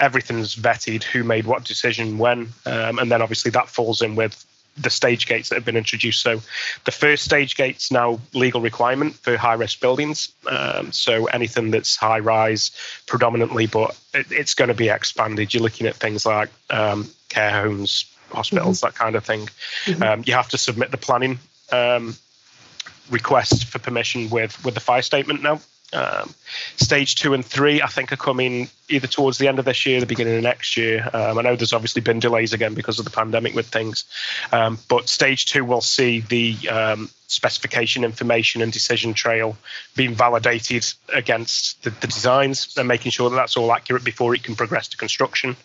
everything's 0.00 0.56
vetted 0.56 1.02
who 1.02 1.22
made 1.22 1.46
what 1.46 1.64
decision 1.64 2.18
when 2.18 2.48
um, 2.66 2.98
and 2.98 3.10
then 3.10 3.20
obviously 3.20 3.50
that 3.50 3.68
falls 3.68 4.02
in 4.02 4.14
with 4.14 4.46
the 4.76 4.90
stage 4.90 5.26
gates 5.26 5.48
that 5.48 5.56
have 5.56 5.64
been 5.64 5.76
introduced. 5.76 6.22
So 6.22 6.40
the 6.84 6.92
first 6.92 7.24
stage 7.24 7.56
gate's 7.56 7.90
now 7.90 8.20
legal 8.32 8.60
requirement 8.60 9.14
for 9.14 9.36
high 9.36 9.54
risk 9.54 9.80
buildings. 9.80 10.32
Um, 10.48 10.92
so 10.92 11.26
anything 11.26 11.70
that's 11.70 11.96
high 11.96 12.20
rise 12.20 12.70
predominantly, 13.06 13.66
but 13.66 13.98
it, 14.14 14.26
it's 14.30 14.54
going 14.54 14.68
to 14.68 14.74
be 14.74 14.88
expanded. 14.88 15.52
You're 15.52 15.62
looking 15.62 15.86
at 15.86 15.96
things 15.96 16.24
like 16.24 16.50
um, 16.70 17.08
care 17.28 17.50
homes, 17.50 18.06
hospitals, 18.30 18.78
mm-hmm. 18.78 18.86
that 18.86 18.94
kind 18.94 19.14
of 19.14 19.24
thing. 19.24 19.48
Mm-hmm. 19.84 20.02
Um, 20.02 20.22
you 20.26 20.32
have 20.34 20.48
to 20.50 20.58
submit 20.58 20.90
the 20.90 20.96
planning 20.96 21.38
um, 21.70 22.16
request 23.10 23.66
for 23.66 23.78
permission 23.78 24.30
with 24.30 24.64
with 24.64 24.74
the 24.74 24.80
fire 24.80 25.02
statement 25.02 25.42
now. 25.42 25.60
Um, 25.92 26.34
stage 26.76 27.16
two 27.16 27.34
and 27.34 27.44
three, 27.44 27.82
I 27.82 27.86
think, 27.86 28.12
are 28.12 28.16
coming 28.16 28.68
either 28.92 29.06
towards 29.06 29.38
the 29.38 29.48
end 29.48 29.58
of 29.58 29.64
this 29.64 29.86
year, 29.86 30.00
the 30.00 30.06
beginning 30.06 30.36
of 30.36 30.42
next 30.42 30.76
year. 30.76 31.08
Um, 31.12 31.38
I 31.38 31.42
know 31.42 31.56
there's 31.56 31.72
obviously 31.72 32.02
been 32.02 32.20
delays 32.20 32.52
again 32.52 32.74
because 32.74 32.98
of 32.98 33.04
the 33.04 33.10
pandemic 33.10 33.54
with 33.54 33.66
things, 33.66 34.04
um, 34.52 34.78
but 34.88 35.08
stage 35.08 35.46
two 35.46 35.64
will 35.64 35.80
see 35.80 36.20
the 36.20 36.68
um, 36.68 37.10
specification 37.32 38.04
information 38.04 38.60
and 38.60 38.72
decision 38.72 39.14
trail 39.14 39.56
being 39.96 40.14
validated 40.14 40.86
against 41.14 41.82
the, 41.82 41.90
the, 41.90 42.06
designs 42.06 42.76
and 42.76 42.86
making 42.86 43.10
sure 43.10 43.30
that 43.30 43.36
that's 43.36 43.56
all 43.56 43.72
accurate 43.72 44.04
before 44.04 44.34
it 44.34 44.42
can 44.42 44.54
progress 44.54 44.88
to 44.88 44.96
construction. 44.96 45.56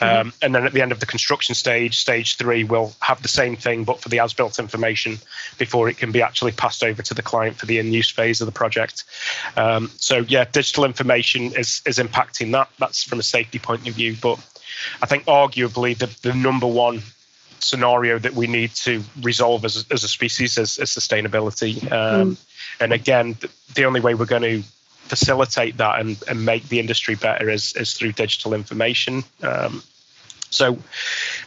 Mm-hmm. 0.00 0.28
Um, 0.28 0.32
and 0.42 0.54
then 0.54 0.66
at 0.66 0.72
the 0.72 0.82
end 0.82 0.92
of 0.92 1.00
the 1.00 1.06
construction 1.06 1.54
stage, 1.54 1.96
stage 1.96 2.36
three 2.36 2.62
will 2.64 2.92
have 3.00 3.22
the 3.22 3.28
same 3.28 3.56
thing, 3.56 3.84
but 3.84 4.00
for 4.00 4.10
the 4.10 4.20
as 4.20 4.34
built 4.34 4.58
information 4.58 5.18
before 5.58 5.88
it 5.88 5.96
can 5.96 6.12
be 6.12 6.20
actually 6.20 6.52
passed 6.52 6.84
over 6.84 7.02
to 7.02 7.14
the 7.14 7.22
client 7.22 7.56
for 7.56 7.66
the 7.66 7.78
in 7.78 7.92
use 7.92 8.10
phase 8.10 8.40
of 8.42 8.46
the 8.46 8.52
project. 8.52 9.04
Um, 9.56 9.90
so, 9.96 10.18
yeah, 10.18 10.44
digital 10.44 10.84
information 10.84 11.52
is, 11.56 11.80
is 11.86 11.98
impacting 11.98 12.52
that. 12.52 12.68
That's 12.78 13.02
from 13.02 13.20
a 13.20 13.22
safety 13.22 13.58
point 13.58 13.86
of 13.88 13.94
view. 13.94 14.16
But 14.20 14.38
I 15.02 15.06
think 15.06 15.24
arguably 15.24 15.96
the, 15.96 16.06
the 16.28 16.34
number 16.34 16.66
one 16.66 17.02
scenario 17.60 18.18
that 18.18 18.34
we 18.34 18.46
need 18.46 18.70
to 18.70 19.02
resolve 19.22 19.64
as, 19.64 19.86
as 19.90 20.04
a 20.04 20.08
species 20.08 20.58
is, 20.58 20.78
is 20.78 20.90
sustainability. 20.90 21.82
Um, 21.90 22.36
mm. 22.36 22.44
And 22.80 22.92
again, 22.92 23.36
the 23.74 23.84
only 23.84 24.00
way 24.00 24.14
we're 24.14 24.26
going 24.26 24.42
to 24.42 24.62
facilitate 25.08 25.76
that 25.78 26.00
and, 26.00 26.22
and 26.28 26.44
make 26.44 26.68
the 26.68 26.80
industry 26.80 27.14
better 27.14 27.48
is, 27.48 27.74
is 27.74 27.94
through 27.94 28.12
digital 28.12 28.54
information. 28.54 29.24
Um, 29.42 29.82
so 30.50 30.78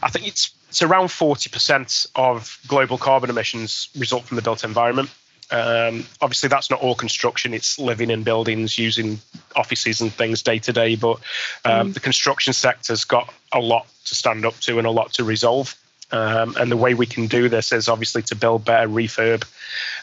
I 0.02 0.10
think 0.10 0.26
it's 0.26 0.52
it's 0.68 0.82
around 0.82 1.06
40% 1.06 2.06
of 2.14 2.58
global 2.68 2.98
carbon 2.98 3.30
emissions 3.30 3.88
result 3.96 4.24
from 4.24 4.36
the 4.36 4.42
built 4.42 4.64
environment. 4.64 5.10
Um, 5.50 6.06
obviously, 6.20 6.48
that's 6.48 6.70
not 6.70 6.80
all 6.80 6.94
construction. 6.94 7.54
It's 7.54 7.78
living 7.78 8.10
in 8.10 8.22
buildings, 8.22 8.78
using 8.78 9.18
offices 9.56 10.00
and 10.00 10.12
things 10.12 10.42
day 10.42 10.58
to 10.60 10.72
day. 10.72 10.96
But 10.96 11.18
um, 11.64 11.90
mm. 11.90 11.94
the 11.94 12.00
construction 12.00 12.52
sector's 12.52 13.04
got 13.04 13.32
a 13.52 13.60
lot 13.60 13.86
to 14.06 14.14
stand 14.14 14.44
up 14.44 14.58
to 14.60 14.78
and 14.78 14.86
a 14.86 14.90
lot 14.90 15.14
to 15.14 15.24
resolve. 15.24 15.74
Um, 16.10 16.56
and 16.58 16.70
the 16.70 16.76
way 16.76 16.94
we 16.94 17.06
can 17.06 17.26
do 17.26 17.48
this 17.48 17.72
is 17.72 17.88
obviously 17.88 18.22
to 18.22 18.36
build 18.36 18.64
better 18.64 18.88
refurb. 18.88 19.44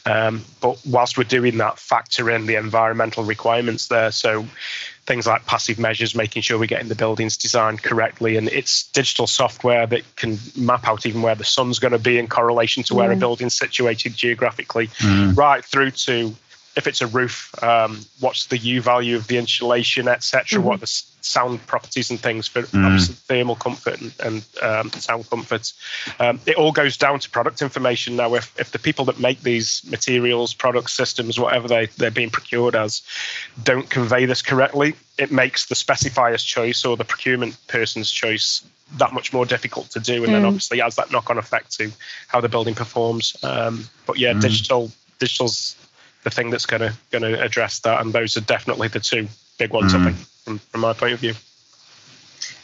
Um, 0.06 0.44
but 0.62 0.80
whilst 0.86 1.18
we're 1.18 1.24
doing 1.24 1.58
that, 1.58 1.80
factor 1.80 2.30
in 2.30 2.46
the 2.46 2.56
environmental 2.56 3.24
requirements 3.24 3.88
there. 3.88 4.12
So 4.12 4.46
things 5.06 5.28
like 5.28 5.46
passive 5.46 5.80
measures, 5.80 6.16
making 6.16 6.42
sure 6.42 6.60
we're 6.60 6.66
getting 6.66 6.90
the 6.90 6.96
buildings 6.96 7.38
designed 7.38 7.84
correctly. 7.84 8.38
And 8.38 8.48
it's 8.50 8.84
digital 8.92 9.28
software 9.28 9.86
that 9.88 10.04
can 10.16 10.38
map 10.56 10.88
out 10.88 11.06
even 11.06 11.22
where 11.22 11.36
the 11.36 11.44
sun's 11.44 11.80
going 11.80 11.92
to 11.92 12.00
be 12.00 12.18
in 12.18 12.28
correlation 12.28 12.84
to 12.84 12.96
where 12.96 13.12
a 13.12 13.16
building's 13.16 13.56
situated 13.56 14.16
geographically, 14.16 14.88
mm. 14.88 15.36
right 15.36 15.64
through 15.64 15.92
to 15.92 16.36
if 16.76 16.88
it's 16.88 17.02
a 17.02 17.08
roof, 17.08 17.52
um, 17.64 18.06
what's 18.20 18.48
the 18.48 18.58
U 18.58 18.82
value 18.82 19.16
of 19.16 19.28
the 19.28 19.38
insulation, 19.38 20.08
etc. 20.08 20.60
Mm-hmm. 20.60 20.68
What 20.68 20.82
the 20.82 20.88
sound 21.26 21.66
properties 21.68 22.12
and 22.12 22.20
things 22.20 22.48
for 22.48 22.62
mm. 22.62 22.86
obviously 22.86 23.16
thermal 23.16 23.56
comfort 23.56 24.00
and, 24.00 24.14
and 24.24 24.46
um, 24.62 24.92
sound 24.92 25.30
comfort. 25.30 25.74
Um, 26.20 26.40
it 26.46 26.56
all 26.56 26.72
goes 26.72 26.98
down 26.98 27.20
to 27.20 27.30
product 27.30 27.62
information 27.62 28.16
now. 28.16 28.36
If, 28.36 28.58
if 28.60 28.72
the 28.72 28.80
people 28.80 29.06
that 29.06 29.20
make 29.20 29.42
these 29.42 29.82
materials, 29.90 30.54
products, 30.54 30.94
systems, 30.94 31.40
whatever 31.40 31.68
they, 31.68 31.88
they're 31.98 32.12
being 32.12 32.30
procured 32.30 32.76
as, 32.76 33.02
don't 33.64 33.90
convey 33.90 34.26
this 34.26 34.42
correctly, 34.42 34.96
it 35.18 35.32
makes 35.32 35.66
the 35.66 35.76
specifier's 35.76 36.44
choice 36.44 36.86
or 36.86 36.96
the 36.98 37.06
procurement 37.06 37.58
person's 37.68 38.12
choice 38.12 38.64
that 38.98 39.14
much 39.14 39.34
more 39.34 39.46
difficult 39.46 39.90
to 39.92 40.00
do. 40.00 40.24
And 40.24 40.28
mm. 40.28 40.32
then 40.34 40.46
obviously 40.46 40.80
has 40.80 40.96
that 40.98 41.12
knock 41.12 41.30
on 41.30 41.38
effect 41.38 41.72
to 41.78 41.92
how 42.28 42.42
the 42.42 42.50
building 42.50 42.76
performs. 42.76 43.36
Um, 43.44 43.86
but 44.06 44.20
yeah, 44.20 44.34
mm. 44.34 44.42
digital 44.42 44.92
digital's 45.18 45.76
the 46.26 46.32
thing 46.32 46.50
that's 46.50 46.66
going 46.66 46.82
to 46.82 46.94
going 47.12 47.22
to 47.22 47.42
address 47.42 47.80
that, 47.80 48.02
and 48.02 48.12
those 48.12 48.36
are 48.36 48.42
definitely 48.42 48.90
the 48.90 49.00
two 49.00 49.30
big 49.58 49.72
ones. 49.72 49.94
Mm. 49.94 50.02
I 50.02 50.04
think, 50.06 50.18
from, 50.44 50.60
from 50.60 50.82
my 50.82 50.92
point 50.92 51.14
of 51.14 51.20
view. 51.20 51.34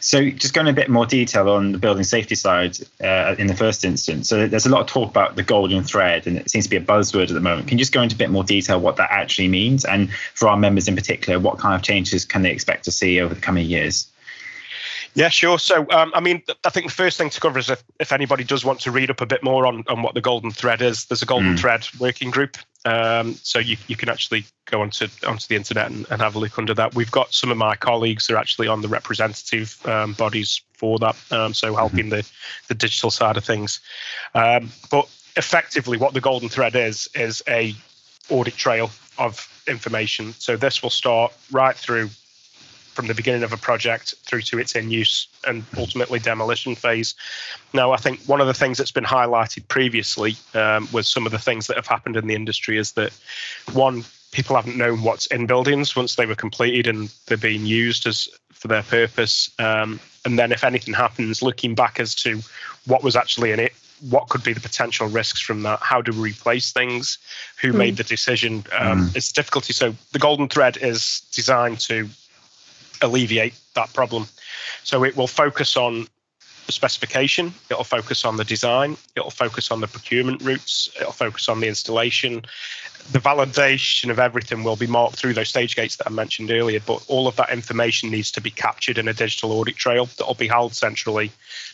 So, 0.03 0.31
just 0.31 0.55
going 0.55 0.67
a 0.67 0.73
bit 0.73 0.89
more 0.89 1.05
detail 1.05 1.47
on 1.49 1.71
the 1.71 1.77
building 1.77 2.03
safety 2.03 2.33
side 2.33 2.75
uh, 3.03 3.35
in 3.37 3.45
the 3.45 3.55
first 3.55 3.85
instance. 3.85 4.27
So, 4.27 4.47
there's 4.47 4.65
a 4.65 4.69
lot 4.69 4.81
of 4.81 4.87
talk 4.87 5.11
about 5.11 5.35
the 5.35 5.43
golden 5.43 5.83
thread, 5.83 6.25
and 6.25 6.37
it 6.37 6.49
seems 6.49 6.65
to 6.65 6.71
be 6.71 6.75
a 6.75 6.81
buzzword 6.81 7.29
at 7.29 7.33
the 7.33 7.39
moment. 7.39 7.67
Can 7.67 7.77
you 7.77 7.83
just 7.83 7.93
go 7.93 8.01
into 8.01 8.15
a 8.15 8.17
bit 8.17 8.31
more 8.31 8.43
detail 8.43 8.79
what 8.79 8.95
that 8.97 9.11
actually 9.11 9.47
means, 9.47 9.85
and 9.85 10.11
for 10.33 10.49
our 10.49 10.57
members 10.57 10.87
in 10.87 10.95
particular, 10.95 11.39
what 11.39 11.59
kind 11.59 11.75
of 11.75 11.83
changes 11.83 12.25
can 12.25 12.41
they 12.41 12.51
expect 12.51 12.85
to 12.85 12.91
see 12.91 13.21
over 13.21 13.35
the 13.35 13.41
coming 13.41 13.67
years? 13.67 14.10
Yeah, 15.13 15.29
sure. 15.29 15.59
So, 15.59 15.85
um, 15.91 16.11
I 16.15 16.21
mean, 16.21 16.41
I 16.63 16.69
think 16.69 16.87
the 16.87 16.93
first 16.93 17.17
thing 17.17 17.29
to 17.29 17.39
cover 17.39 17.59
is 17.59 17.69
if, 17.69 17.83
if 17.99 18.11
anybody 18.11 18.43
does 18.43 18.63
want 18.63 18.79
to 18.81 18.91
read 18.91 19.09
up 19.09 19.21
a 19.21 19.25
bit 19.25 19.43
more 19.43 19.65
on, 19.65 19.83
on 19.87 20.01
what 20.01 20.13
the 20.13 20.21
Golden 20.21 20.51
Thread 20.51 20.81
is, 20.81 21.05
there's 21.05 21.21
a 21.21 21.25
Golden 21.25 21.55
mm. 21.55 21.59
Thread 21.59 21.85
working 21.99 22.31
group. 22.31 22.57
Um, 22.83 23.35
so 23.35 23.59
you, 23.59 23.77
you 23.87 23.95
can 23.95 24.09
actually 24.09 24.45
go 24.65 24.81
onto 24.81 25.07
onto 25.27 25.47
the 25.47 25.55
internet 25.55 25.91
and, 25.91 26.07
and, 26.09 26.19
have 26.19 26.35
a 26.35 26.39
look 26.39 26.57
under 26.57 26.73
that. 26.73 26.95
We've 26.95 27.11
got 27.11 27.31
some 27.31 27.51
of 27.51 27.57
my 27.57 27.75
colleagues 27.75 28.25
who 28.25 28.33
are 28.33 28.37
actually 28.37 28.67
on 28.69 28.81
the 28.81 28.87
representative 28.87 29.77
um, 29.85 30.13
bodies 30.13 30.61
for 30.73 30.97
that, 30.97 31.15
um, 31.29 31.53
so 31.53 31.75
helping 31.75 32.05
mm-hmm. 32.05 32.09
the 32.09 32.31
the 32.69 32.73
digital 32.73 33.11
side 33.11 33.37
of 33.37 33.45
things. 33.45 33.81
Um, 34.33 34.71
but 34.89 35.07
effectively, 35.35 35.97
what 35.99 36.15
the 36.15 36.21
Golden 36.21 36.49
Thread 36.49 36.75
is 36.75 37.07
is 37.13 37.43
a 37.47 37.75
audit 38.29 38.55
trail 38.55 38.89
of 39.19 39.47
information. 39.67 40.33
So 40.39 40.57
this 40.57 40.81
will 40.81 40.89
start 40.89 41.33
right 41.51 41.75
through 41.75 42.09
from 42.93 43.07
the 43.07 43.13
beginning 43.13 43.43
of 43.43 43.53
a 43.53 43.57
project 43.57 44.13
through 44.25 44.41
to 44.41 44.59
its 44.59 44.75
in 44.75 44.91
use 44.91 45.27
and 45.47 45.63
ultimately 45.77 46.19
demolition 46.19 46.75
phase. 46.75 47.15
Now, 47.73 47.91
I 47.91 47.97
think 47.97 48.19
one 48.25 48.41
of 48.41 48.47
the 48.47 48.53
things 48.53 48.77
that's 48.77 48.91
been 48.91 49.05
highlighted 49.05 49.67
previously 49.67 50.35
um, 50.53 50.87
was 50.91 51.07
some 51.07 51.25
of 51.25 51.31
the 51.31 51.39
things 51.39 51.67
that 51.67 51.77
have 51.77 51.87
happened 51.87 52.17
in 52.17 52.27
the 52.27 52.35
industry 52.35 52.77
is 52.77 52.91
that 52.93 53.13
one, 53.73 54.03
people 54.31 54.55
haven't 54.55 54.77
known 54.77 55.03
what's 55.03 55.25
in 55.27 55.45
buildings 55.45 55.95
once 55.95 56.15
they 56.15 56.25
were 56.25 56.35
completed 56.35 56.87
and 56.87 57.13
they're 57.27 57.37
being 57.37 57.65
used 57.65 58.05
as 58.07 58.27
for 58.51 58.67
their 58.67 58.83
purpose. 58.83 59.49
Um, 59.57 59.99
and 60.25 60.37
then, 60.37 60.51
if 60.51 60.63
anything 60.63 60.93
happens, 60.93 61.41
looking 61.41 61.75
back 61.75 61.99
as 61.99 62.13
to 62.15 62.41
what 62.85 63.03
was 63.03 63.15
actually 63.15 63.51
in 63.51 63.59
it, 63.59 63.73
what 64.09 64.29
could 64.29 64.43
be 64.43 64.53
the 64.53 64.59
potential 64.59 65.07
risks 65.07 65.39
from 65.41 65.63
that? 65.63 65.79
How 65.81 66.01
do 66.01 66.11
we 66.11 66.31
replace 66.31 66.71
things? 66.71 67.17
Who 67.61 67.71
mm. 67.71 67.77
made 67.77 67.97
the 67.97 68.03
decision? 68.03 68.63
Um, 68.77 69.07
mm. 69.07 69.15
It's 69.15 69.31
difficulty. 69.31 69.73
So 69.73 69.95
the 70.11 70.19
golden 70.19 70.47
thread 70.47 70.77
is 70.77 71.21
designed 71.31 71.79
to 71.81 72.09
alleviate 73.01 73.53
that 73.75 73.93
problem. 73.93 74.27
So 74.83 75.03
it 75.03 75.15
will 75.15 75.27
focus 75.27 75.77
on 75.77 76.07
the 76.65 76.71
specification, 76.71 77.53
it'll 77.69 77.83
focus 77.83 78.25
on 78.25 78.37
the 78.37 78.43
design, 78.43 78.97
it'll 79.15 79.31
focus 79.31 79.71
on 79.71 79.81
the 79.81 79.87
procurement 79.87 80.41
routes, 80.41 80.89
it'll 80.99 81.11
focus 81.11 81.49
on 81.49 81.59
the 81.59 81.67
installation. 81.67 82.43
The 83.11 83.19
validation 83.19 84.09
of 84.09 84.19
everything 84.19 84.63
will 84.63 84.75
be 84.75 84.87
marked 84.87 85.15
through 85.15 85.33
those 85.33 85.49
stage 85.49 85.75
gates 85.75 85.95
that 85.97 86.07
I 86.07 86.11
mentioned 86.11 86.51
earlier, 86.51 86.79
but 86.85 87.03
all 87.07 87.27
of 87.27 87.35
that 87.37 87.49
information 87.49 88.11
needs 88.11 88.31
to 88.31 88.41
be 88.41 88.51
captured 88.51 88.97
in 88.97 89.07
a 89.07 89.13
digital 89.13 89.51
audit 89.53 89.75
trail 89.75 90.05
that'll 90.17 90.35
be 90.35 90.47
held 90.47 90.75
centrally 90.75 91.31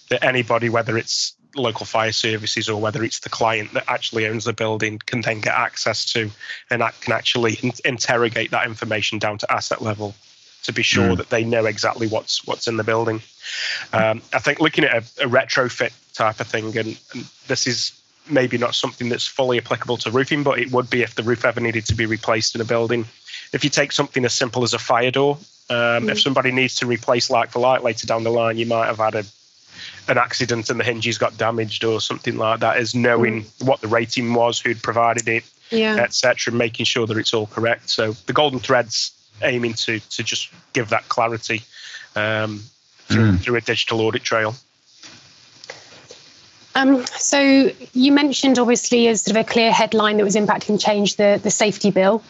that 0.09 0.23
anybody, 0.23 0.69
whether 0.69 0.97
it's 0.97 1.33
local 1.55 1.85
fire 1.85 2.11
services 2.11 2.69
or 2.69 2.79
whether 2.79 3.03
it's 3.03 3.19
the 3.19 3.29
client 3.29 3.73
that 3.73 3.83
actually 3.87 4.27
owns 4.27 4.45
the 4.45 4.53
building 4.53 4.99
can 5.05 5.21
then 5.21 5.41
get 5.41 5.53
access 5.53 6.05
to 6.13 6.29
and 6.69 6.83
can 7.01 7.13
actually 7.13 7.59
interrogate 7.83 8.51
that 8.51 8.65
information 8.65 9.19
down 9.19 9.37
to 9.37 9.51
asset 9.51 9.81
level 9.81 10.13
to 10.67 10.73
be 10.73 10.83
sure 10.83 11.09
mm. 11.09 11.17
that 11.17 11.29
they 11.29 11.43
know 11.43 11.65
exactly 11.65 12.07
what's 12.07 12.45
what's 12.45 12.67
in 12.67 12.77
the 12.77 12.83
building. 12.83 13.21
Um, 13.93 14.21
I 14.33 14.39
think 14.39 14.59
looking 14.59 14.83
at 14.83 14.93
a, 14.93 15.25
a 15.25 15.29
retrofit 15.29 15.91
type 16.13 16.39
of 16.39 16.47
thing, 16.47 16.77
and, 16.77 16.99
and, 17.13 17.25
this 17.47 17.65
is 17.65 17.99
maybe 18.29 18.57
not 18.57 18.75
something 18.75 19.07
that's 19.07 19.25
fully 19.25 19.57
applicable 19.57 19.95
to 19.95 20.11
roofing, 20.11 20.43
but 20.43 20.59
it 20.59 20.69
would 20.71 20.89
be 20.89 21.01
if 21.01 21.15
the 21.15 21.23
roof 21.23 21.45
ever 21.45 21.61
needed 21.61 21.85
to 21.85 21.95
be 21.95 22.05
replaced 22.05 22.55
in 22.55 22.61
a 22.61 22.65
building. 22.65 23.05
If 23.53 23.63
you 23.63 23.69
take 23.69 23.93
something 23.93 24.25
as 24.25 24.33
simple 24.33 24.63
as 24.63 24.73
a 24.73 24.79
fire 24.79 25.11
door, 25.11 25.37
um, 25.69 25.77
mm. 25.77 26.11
if 26.11 26.19
somebody 26.19 26.51
needs 26.51 26.75
to 26.75 26.85
replace 26.85 27.29
like 27.29 27.49
for 27.49 27.59
like 27.59 27.83
later 27.83 28.05
down 28.05 28.23
the 28.23 28.29
line, 28.29 28.57
you 28.57 28.65
might 28.65 28.87
have 28.87 28.97
had 28.97 29.15
a 29.15 29.23
an 30.09 30.17
accident 30.17 30.69
and 30.69 30.79
the 30.79 30.83
hinges 30.83 31.17
got 31.17 31.37
damaged 31.37 31.83
or 31.83 32.01
something 32.01 32.37
like 32.37 32.61
that 32.61 32.77
is 32.77 32.95
knowing 32.95 33.43
mm. 33.43 33.65
what 33.65 33.81
the 33.81 33.87
rating 33.87 34.33
was, 34.33 34.59
who'd 34.59 34.81
provided 34.81 35.27
it, 35.27 35.43
yeah. 35.69 35.95
etc., 35.97 36.53
making 36.53 36.85
sure 36.85 37.05
that 37.05 37.17
it's 37.17 37.33
all 37.33 37.47
correct. 37.47 37.89
So 37.89 38.11
the 38.11 38.33
golden 38.33 38.59
threads 38.59 39.11
aiming 39.41 39.73
to 39.73 39.99
to 39.99 40.23
just 40.23 40.49
give 40.73 40.89
that 40.89 41.07
clarity 41.09 41.63
um, 42.15 42.63
through, 43.07 43.31
mm. 43.31 43.39
through 43.39 43.55
a 43.55 43.61
digital 43.61 44.01
audit 44.01 44.23
trail. 44.23 44.55
Um, 46.75 47.05
so 47.07 47.71
you 47.93 48.11
mentioned 48.11 48.59
obviously 48.59 49.07
as 49.07 49.23
sort 49.23 49.35
of 49.35 49.45
a 49.45 49.49
clear 49.49 49.71
headline 49.71 50.17
that 50.17 50.23
was 50.23 50.35
impacting 50.35 50.79
change 50.79 51.15
the 51.15 51.39
the 51.41 51.51
safety 51.51 51.91
bill. 51.91 52.23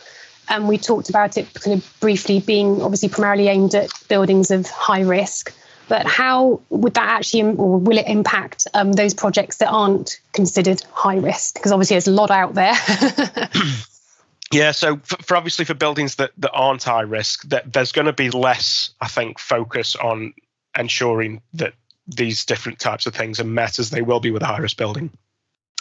And 0.49 0.63
um, 0.63 0.69
we 0.69 0.77
talked 0.77 1.09
about 1.09 1.37
it 1.37 1.53
kind 1.53 1.77
of 1.77 1.99
briefly 1.99 2.39
being 2.39 2.81
obviously 2.81 3.09
primarily 3.09 3.49
aimed 3.49 3.75
at 3.75 3.89
buildings 4.07 4.49
of 4.49 4.69
high 4.69 5.01
risk. 5.01 5.53
But 5.89 6.05
how 6.05 6.61
would 6.69 6.93
that 6.95 7.07
actually, 7.07 7.43
or 7.55 7.79
will 7.79 7.97
it 7.97 8.07
impact 8.07 8.67
um, 8.73 8.91
those 8.93 9.13
projects 9.13 9.57
that 9.57 9.69
aren't 9.69 10.19
considered 10.33 10.81
high 10.91 11.17
risk? 11.17 11.55
Because 11.55 11.71
obviously 11.71 11.95
there's 11.95 12.07
a 12.07 12.11
lot 12.11 12.31
out 12.31 12.53
there. 12.53 12.73
Yeah, 14.51 14.71
so 14.71 14.97
for, 15.03 15.17
for, 15.23 15.37
obviously 15.37 15.65
for 15.65 15.73
buildings 15.73 16.15
that, 16.15 16.31
that 16.37 16.51
aren't 16.51 16.83
high 16.83 17.01
risk, 17.01 17.43
that 17.49 17.73
there's 17.73 17.91
going 17.91 18.05
to 18.05 18.13
be 18.13 18.29
less, 18.29 18.91
I 19.01 19.07
think, 19.07 19.39
focus 19.39 19.95
on 19.95 20.33
ensuring 20.77 21.41
that 21.53 21.73
these 22.07 22.45
different 22.45 22.79
types 22.79 23.05
of 23.05 23.13
things 23.13 23.39
are 23.39 23.45
met 23.45 23.79
as 23.79 23.89
they 23.89 24.01
will 24.01 24.21
be 24.21 24.31
with 24.31 24.41
a 24.41 24.45
high 24.45 24.59
risk 24.59 24.77
building. 24.77 25.11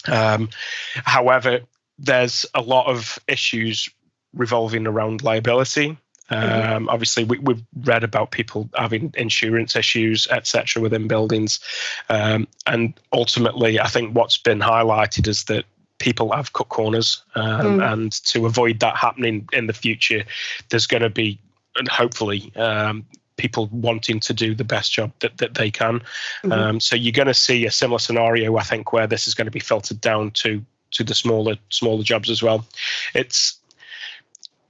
Um, 0.09 0.49
however, 0.95 1.61
there's 1.99 2.45
a 2.55 2.61
lot 2.61 2.87
of 2.87 3.19
issues 3.29 3.89
revolving 4.35 4.87
around 4.87 5.23
liability. 5.23 5.97
Mm-hmm. 6.31 6.77
Um, 6.77 6.89
obviously, 6.89 7.23
we, 7.23 7.39
have 7.47 7.63
read 7.85 8.03
about 8.03 8.33
people 8.33 8.69
having 8.75 9.13
insurance 9.17 9.77
issues, 9.77 10.27
etc., 10.29 10.83
within 10.83 11.07
buildings, 11.07 11.61
um, 12.09 12.49
and 12.67 12.99
ultimately, 13.13 13.79
I 13.79 13.87
think 13.87 14.17
what's 14.17 14.37
been 14.37 14.59
highlighted 14.59 15.29
is 15.29 15.45
that 15.45 15.67
people 15.99 16.33
have 16.33 16.53
cut 16.53 16.69
corners, 16.69 17.23
um, 17.35 17.79
mm. 17.79 17.93
and 17.93 18.13
to 18.25 18.47
avoid 18.47 18.81
that 18.81 18.97
happening 18.97 19.49
in 19.53 19.67
the 19.67 19.73
future, 19.73 20.25
there's 20.69 20.87
going 20.87 21.03
to 21.03 21.11
be, 21.11 21.39
and 21.77 21.89
hopefully, 21.89 22.53
um, 22.57 23.05
people 23.37 23.69
wanting 23.71 24.19
to 24.21 24.33
do 24.33 24.55
the 24.55 24.65
best 24.65 24.93
job 24.93 25.13
that, 25.21 25.37
that 25.39 25.55
they 25.55 25.71
can. 25.71 26.01
Mm-hmm. 26.01 26.53
Um, 26.53 26.81
so 26.81 26.97
you're 26.97 27.13
going 27.13 27.27
to 27.27 27.35
see 27.35 27.67
a 27.67 27.71
similar 27.71 27.99
scenario, 27.99 28.57
I 28.57 28.63
think, 28.63 28.93
where 28.93 29.07
this 29.07 29.27
is 29.27 29.35
going 29.35 29.47
to 29.47 29.51
be 29.51 29.61
filtered 29.61 30.01
down 30.01 30.31
to 30.33 30.65
to 30.93 31.05
the 31.05 31.15
smaller 31.15 31.57
smaller 31.69 32.03
jobs 32.03 32.31
as 32.31 32.43
well. 32.43 32.65
It's 33.15 33.59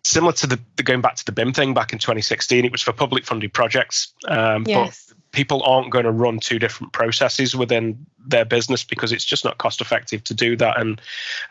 similar 0.02 0.32
to 0.32 0.46
the, 0.46 0.58
the 0.76 0.82
going 0.82 1.00
back 1.00 1.16
to 1.16 1.24
the 1.24 1.32
BIM 1.32 1.52
thing 1.52 1.74
back 1.74 1.92
in 1.92 1.98
2016. 1.98 2.64
It 2.64 2.72
was 2.72 2.82
for 2.82 2.92
public 2.92 3.24
funded 3.24 3.52
projects, 3.52 4.12
um, 4.28 4.64
yes. 4.66 5.05
People 5.36 5.62
aren't 5.64 5.90
going 5.90 6.06
to 6.06 6.10
run 6.10 6.40
two 6.40 6.58
different 6.58 6.94
processes 6.94 7.54
within 7.54 8.06
their 8.26 8.46
business 8.46 8.82
because 8.82 9.12
it's 9.12 9.24
just 9.24 9.44
not 9.44 9.58
cost 9.58 9.82
effective 9.82 10.24
to 10.24 10.32
do 10.32 10.56
that. 10.56 10.80
And 10.80 10.98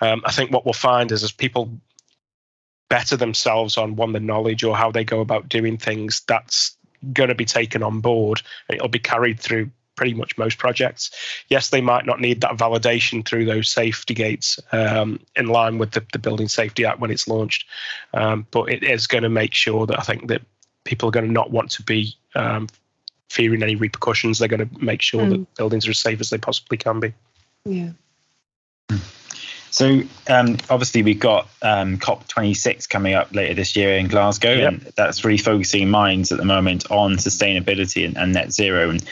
um, 0.01 0.23
I 0.25 0.31
think 0.31 0.51
what 0.51 0.65
we'll 0.65 0.73
find 0.73 1.11
is 1.11 1.23
as 1.23 1.31
people 1.31 1.69
better 2.89 3.15
themselves 3.15 3.77
on 3.77 3.95
one 3.95 4.11
the 4.11 4.19
knowledge 4.19 4.63
or 4.63 4.75
how 4.75 4.91
they 4.91 5.03
go 5.03 5.19
about 5.19 5.49
doing 5.49 5.77
things, 5.77 6.23
that's 6.27 6.75
going 7.13 7.29
to 7.29 7.35
be 7.35 7.45
taken 7.45 7.83
on 7.83 8.01
board. 8.01 8.41
It'll 8.69 8.87
be 8.87 8.97
carried 8.97 9.39
through 9.39 9.69
pretty 9.95 10.15
much 10.15 10.35
most 10.35 10.57
projects. 10.57 11.11
Yes, 11.49 11.69
they 11.69 11.81
might 11.81 12.07
not 12.07 12.19
need 12.19 12.41
that 12.41 12.57
validation 12.57 13.23
through 13.23 13.45
those 13.45 13.69
safety 13.69 14.15
gates 14.15 14.59
um, 14.71 15.19
in 15.35 15.45
line 15.45 15.77
with 15.77 15.91
the, 15.91 16.03
the, 16.11 16.17
Building 16.17 16.47
Safety 16.47 16.85
Act 16.85 16.99
when 16.99 17.11
it's 17.11 17.27
launched, 17.27 17.67
um, 18.15 18.47
but 18.49 18.71
it 18.71 18.83
is 18.83 19.05
going 19.05 19.23
to 19.23 19.29
make 19.29 19.53
sure 19.53 19.85
that 19.85 19.99
I 19.99 20.01
think 20.01 20.27
that 20.29 20.41
people 20.85 21.07
are 21.07 21.11
going 21.11 21.27
to 21.27 21.31
not 21.31 21.51
want 21.51 21.69
to 21.71 21.83
be 21.83 22.15
um, 22.33 22.67
fearing 23.29 23.63
any 23.63 23.75
repercussions. 23.75 24.39
They're 24.39 24.47
going 24.47 24.67
to 24.67 24.83
make 24.83 25.01
sure 25.01 25.21
mm. 25.21 25.29
that 25.31 25.55
buildings 25.55 25.87
are 25.87 25.91
as 25.91 25.99
safe 25.99 26.19
as 26.19 26.29
they 26.29 26.37
possibly 26.37 26.77
can 26.77 26.99
be. 26.99 27.13
Yeah. 27.65 27.89
So 29.75 30.03
um, 30.29 30.55
obviously 30.69 31.03
we've 31.03 31.19
got 31.19 31.49
um, 31.61 31.97
COP26 31.97 32.87
coming 32.87 33.13
up 33.13 33.35
later 33.35 33.55
this 33.55 33.75
year 33.75 33.97
in 33.97 34.07
Glasgow, 34.07 34.53
yep. 34.53 34.69
and 34.69 34.81
that's 34.95 35.25
really 35.25 35.37
focusing 35.37 35.89
minds 35.89 36.31
at 36.31 36.37
the 36.37 36.45
moment 36.45 36.89
on 36.89 37.17
sustainability 37.17 38.05
and, 38.05 38.17
and, 38.17 38.31
net 38.31 38.53
zero. 38.53 38.89
And 38.89 39.03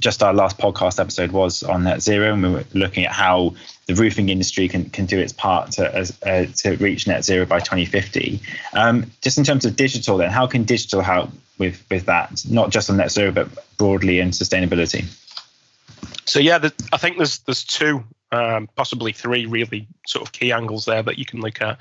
just 0.00 0.20
our 0.24 0.34
last 0.34 0.58
podcast 0.58 0.98
episode 0.98 1.30
was 1.30 1.62
on 1.62 1.84
net 1.84 2.02
zero, 2.02 2.32
and 2.32 2.42
we 2.42 2.50
were 2.50 2.64
looking 2.74 3.04
at 3.04 3.12
how 3.12 3.54
the 3.88 3.94
roofing 3.94 4.28
industry 4.28 4.68
can, 4.68 4.90
can 4.90 5.06
do 5.06 5.18
its 5.18 5.32
part 5.32 5.72
to 5.72 5.98
uh, 6.22 6.46
to 6.56 6.76
reach 6.76 7.06
net 7.06 7.24
zero 7.24 7.46
by 7.46 7.58
2050. 7.58 8.40
Um, 8.74 9.10
just 9.22 9.38
in 9.38 9.44
terms 9.44 9.64
of 9.64 9.76
digital, 9.76 10.18
then 10.18 10.30
how 10.30 10.46
can 10.46 10.64
digital 10.64 11.00
help 11.00 11.30
with 11.58 11.82
with 11.90 12.04
that, 12.04 12.44
not 12.48 12.70
just 12.70 12.90
on 12.90 12.98
net 12.98 13.10
zero, 13.10 13.32
but 13.32 13.48
broadly 13.78 14.20
in 14.20 14.30
sustainability? 14.30 15.06
So 16.26 16.38
yeah, 16.38 16.58
the, 16.58 16.72
I 16.92 16.98
think 16.98 17.16
there's 17.16 17.38
there's 17.40 17.64
two 17.64 18.04
um, 18.30 18.68
possibly 18.76 19.12
three 19.12 19.46
really 19.46 19.86
sort 20.06 20.26
of 20.26 20.32
key 20.32 20.52
angles 20.52 20.84
there 20.84 21.02
that 21.02 21.18
you 21.18 21.24
can 21.24 21.40
look 21.40 21.62
at. 21.62 21.78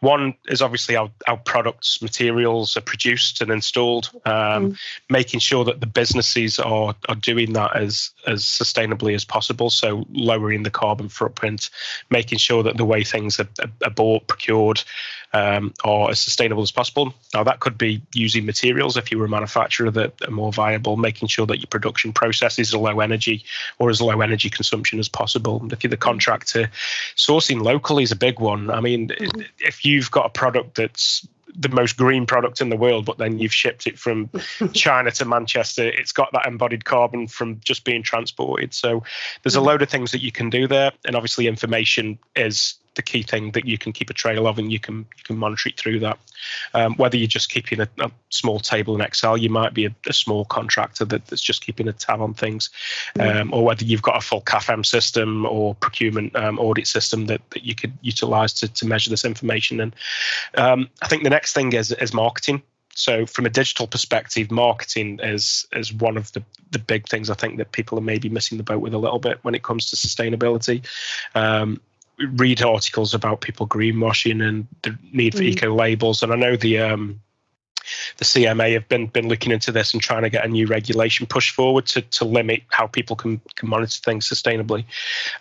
One 0.00 0.34
is 0.46 0.62
obviously 0.62 0.94
how, 0.94 1.10
how 1.26 1.36
products, 1.36 2.02
materials 2.02 2.76
are 2.76 2.80
produced 2.80 3.40
and 3.40 3.50
installed, 3.50 4.10
um, 4.24 4.72
mm. 4.72 4.78
making 5.08 5.40
sure 5.40 5.64
that 5.64 5.80
the 5.80 5.86
businesses 5.86 6.58
are, 6.58 6.94
are 7.08 7.14
doing 7.14 7.52
that 7.52 7.76
as, 7.76 8.10
as 8.26 8.44
sustainably 8.44 9.14
as 9.14 9.24
possible. 9.24 9.70
So 9.70 10.04
lowering 10.10 10.62
the 10.62 10.70
carbon 10.70 11.08
footprint, 11.08 11.70
making 12.10 12.38
sure 12.38 12.62
that 12.62 12.76
the 12.76 12.84
way 12.84 13.04
things 13.04 13.38
are, 13.38 13.48
are 13.84 13.90
bought, 13.90 14.26
procured, 14.26 14.82
um, 15.34 15.74
or 15.84 16.10
as 16.10 16.20
sustainable 16.20 16.62
as 16.62 16.70
possible. 16.70 17.12
Now, 17.34 17.42
that 17.42 17.58
could 17.58 17.76
be 17.76 18.00
using 18.14 18.46
materials 18.46 18.96
if 18.96 19.10
you 19.10 19.18
were 19.18 19.24
a 19.24 19.28
manufacturer 19.28 19.90
that 19.90 20.14
are 20.26 20.30
more 20.30 20.52
viable, 20.52 20.96
making 20.96 21.28
sure 21.28 21.44
that 21.46 21.58
your 21.58 21.66
production 21.66 22.12
processes 22.12 22.72
are 22.72 22.78
low 22.78 23.00
energy 23.00 23.44
or 23.80 23.90
as 23.90 24.00
low 24.00 24.20
energy 24.20 24.48
consumption 24.48 25.00
as 25.00 25.08
possible. 25.08 25.60
And 25.60 25.72
if 25.72 25.82
you're 25.82 25.90
the 25.90 25.96
contractor, 25.96 26.70
sourcing 27.16 27.62
locally 27.62 28.04
is 28.04 28.12
a 28.12 28.16
big 28.16 28.38
one. 28.38 28.70
I 28.70 28.80
mean, 28.80 29.10
if 29.58 29.84
you've 29.84 30.10
got 30.10 30.26
a 30.26 30.30
product 30.30 30.76
that's 30.76 31.26
the 31.56 31.68
most 31.68 31.96
green 31.96 32.26
product 32.26 32.60
in 32.60 32.68
the 32.68 32.76
world, 32.76 33.04
but 33.04 33.18
then 33.18 33.38
you've 33.38 33.54
shipped 33.54 33.88
it 33.88 33.98
from 33.98 34.30
China 34.72 35.10
to 35.10 35.24
Manchester. 35.24 35.84
It's 35.84 36.12
got 36.12 36.30
that 36.32 36.46
embodied 36.46 36.84
carbon 36.84 37.26
from 37.26 37.60
just 37.64 37.84
being 37.84 38.04
transported. 38.04 38.72
So 38.72 39.02
there's 39.42 39.56
a 39.56 39.58
mm-hmm. 39.58 39.66
load 39.66 39.82
of 39.82 39.88
things 39.88 40.12
that 40.12 40.22
you 40.22 40.30
can 40.30 40.48
do 40.48 40.68
there, 40.68 40.92
and 41.04 41.16
obviously 41.16 41.48
information 41.48 42.18
is 42.36 42.74
the 42.94 43.02
key 43.02 43.22
thing 43.22 43.50
that 43.52 43.64
you 43.64 43.78
can 43.78 43.92
keep 43.92 44.10
a 44.10 44.14
trail 44.14 44.46
of 44.46 44.58
and 44.58 44.72
you 44.72 44.78
can 44.78 44.98
you 45.16 45.24
can 45.24 45.36
monitor 45.36 45.68
it 45.68 45.78
through 45.78 46.00
that. 46.00 46.18
Um, 46.74 46.94
whether 46.96 47.16
you're 47.16 47.26
just 47.26 47.50
keeping 47.50 47.80
a, 47.80 47.88
a, 48.00 48.10
small 48.30 48.60
table 48.60 48.94
in 48.94 49.00
Excel, 49.00 49.36
you 49.36 49.50
might 49.50 49.74
be 49.74 49.86
a, 49.86 49.94
a 50.06 50.12
small 50.12 50.44
contractor 50.44 51.04
that, 51.06 51.26
that's 51.26 51.42
just 51.42 51.64
keeping 51.64 51.88
a 51.88 51.92
tab 51.92 52.20
on 52.20 52.34
things, 52.34 52.70
um, 53.18 53.52
or 53.52 53.64
whether 53.64 53.84
you've 53.84 54.02
got 54.02 54.16
a 54.16 54.20
full 54.20 54.42
CAFM 54.42 54.84
system 54.84 55.46
or 55.46 55.74
procurement 55.74 56.34
um, 56.36 56.58
audit 56.58 56.86
system 56.86 57.26
that, 57.26 57.40
that 57.50 57.64
you 57.64 57.74
could 57.74 57.92
utilize 58.02 58.52
to, 58.54 58.68
to 58.68 58.86
measure 58.86 59.10
this 59.10 59.24
information. 59.24 59.80
And 59.80 59.96
um, 60.54 60.88
I 61.02 61.08
think 61.08 61.22
the 61.22 61.30
next 61.30 61.52
thing 61.52 61.72
is 61.72 61.92
is 61.92 62.14
marketing. 62.14 62.62
So 62.94 63.26
from 63.26 63.44
a 63.44 63.50
digital 63.50 63.86
perspective, 63.86 64.50
marketing 64.50 65.18
is 65.22 65.66
is 65.72 65.92
one 65.92 66.16
of 66.16 66.32
the 66.32 66.44
the 66.70 66.78
big 66.78 67.08
things 67.08 67.30
I 67.30 67.34
think 67.34 67.58
that 67.58 67.72
people 67.72 67.98
are 67.98 68.02
maybe 68.02 68.28
missing 68.28 68.58
the 68.58 68.64
boat 68.64 68.80
with 68.80 68.94
a 68.94 68.98
little 68.98 69.18
bit 69.18 69.38
when 69.42 69.54
it 69.54 69.62
comes 69.62 69.90
to 69.90 69.96
sustainability. 69.96 70.84
Um, 71.34 71.80
read 72.18 72.62
articles 72.62 73.14
about 73.14 73.40
people 73.40 73.66
greenwashing 73.66 74.46
and 74.46 74.66
the 74.82 74.96
need 75.12 75.34
for 75.34 75.42
mm. 75.42 75.48
eco 75.48 75.74
labels. 75.74 76.22
And 76.22 76.32
I 76.32 76.36
know 76.36 76.56
the 76.56 76.78
um, 76.78 77.20
the 78.18 78.24
CMA 78.24 78.74
have 78.74 78.88
been 78.88 79.06
been 79.06 79.28
looking 79.28 79.52
into 79.52 79.72
this 79.72 79.92
and 79.92 80.02
trying 80.02 80.22
to 80.22 80.30
get 80.30 80.44
a 80.44 80.48
new 80.48 80.66
regulation 80.66 81.26
pushed 81.26 81.54
forward 81.54 81.86
to 81.86 82.02
to 82.02 82.24
limit 82.24 82.62
how 82.68 82.86
people 82.86 83.16
can 83.16 83.40
can 83.56 83.68
monitor 83.68 84.00
things 84.04 84.28
sustainably. 84.28 84.84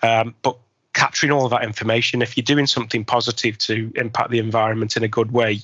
Um, 0.02 0.36
but 0.42 0.58
capturing 0.94 1.32
all 1.32 1.46
of 1.46 1.52
that 1.52 1.64
information, 1.64 2.22
if 2.22 2.38
you're 2.38 2.44
doing 2.44 2.68
something 2.68 3.04
positive 3.04 3.58
to 3.58 3.92
impact 3.96 4.30
the 4.30 4.40
environment 4.40 4.96
in 4.96 5.04
a 5.04 5.08
good 5.08 5.32
way, 5.32 5.60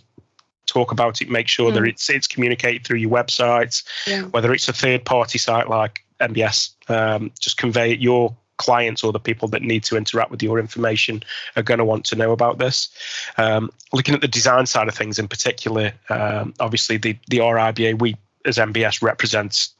talk 0.65 0.91
about 0.91 1.21
it. 1.21 1.29
Make 1.29 1.47
sure 1.47 1.71
mm. 1.71 1.75
that 1.75 1.83
it's 1.83 2.09
it's 2.09 2.27
communicated 2.27 2.85
through 2.85 2.97
your 2.97 3.11
websites, 3.11 3.83
yeah. 4.07 4.23
whether 4.23 4.53
it's 4.53 4.67
a 4.69 4.73
third 4.73 5.05
party 5.05 5.37
site 5.37 5.69
like 5.69 6.03
NBS. 6.19 6.71
Um, 6.89 7.31
just 7.39 7.57
convey 7.57 7.95
your 7.95 8.35
clients 8.59 9.03
or 9.03 9.11
the 9.11 9.19
people 9.19 9.47
that 9.47 9.63
need 9.63 9.83
to 9.85 9.97
interact 9.97 10.29
with 10.29 10.43
your 10.43 10.59
information 10.59 11.23
are 11.55 11.63
going 11.63 11.79
to 11.79 11.85
want 11.85 12.05
to 12.05 12.15
know 12.15 12.31
about 12.31 12.59
this. 12.59 12.89
Um, 13.37 13.71
looking 13.91 14.13
at 14.13 14.21
the 14.21 14.27
design 14.27 14.67
side 14.67 14.87
of 14.87 14.93
things 14.93 15.17
in 15.17 15.27
particular, 15.27 15.93
um, 16.09 16.53
obviously 16.59 16.97
the, 16.97 17.17
the 17.27 17.39
RIBA, 17.39 17.99
we 17.99 18.15
as 18.45 18.57
NBS 18.57 19.01
represents 19.01 19.73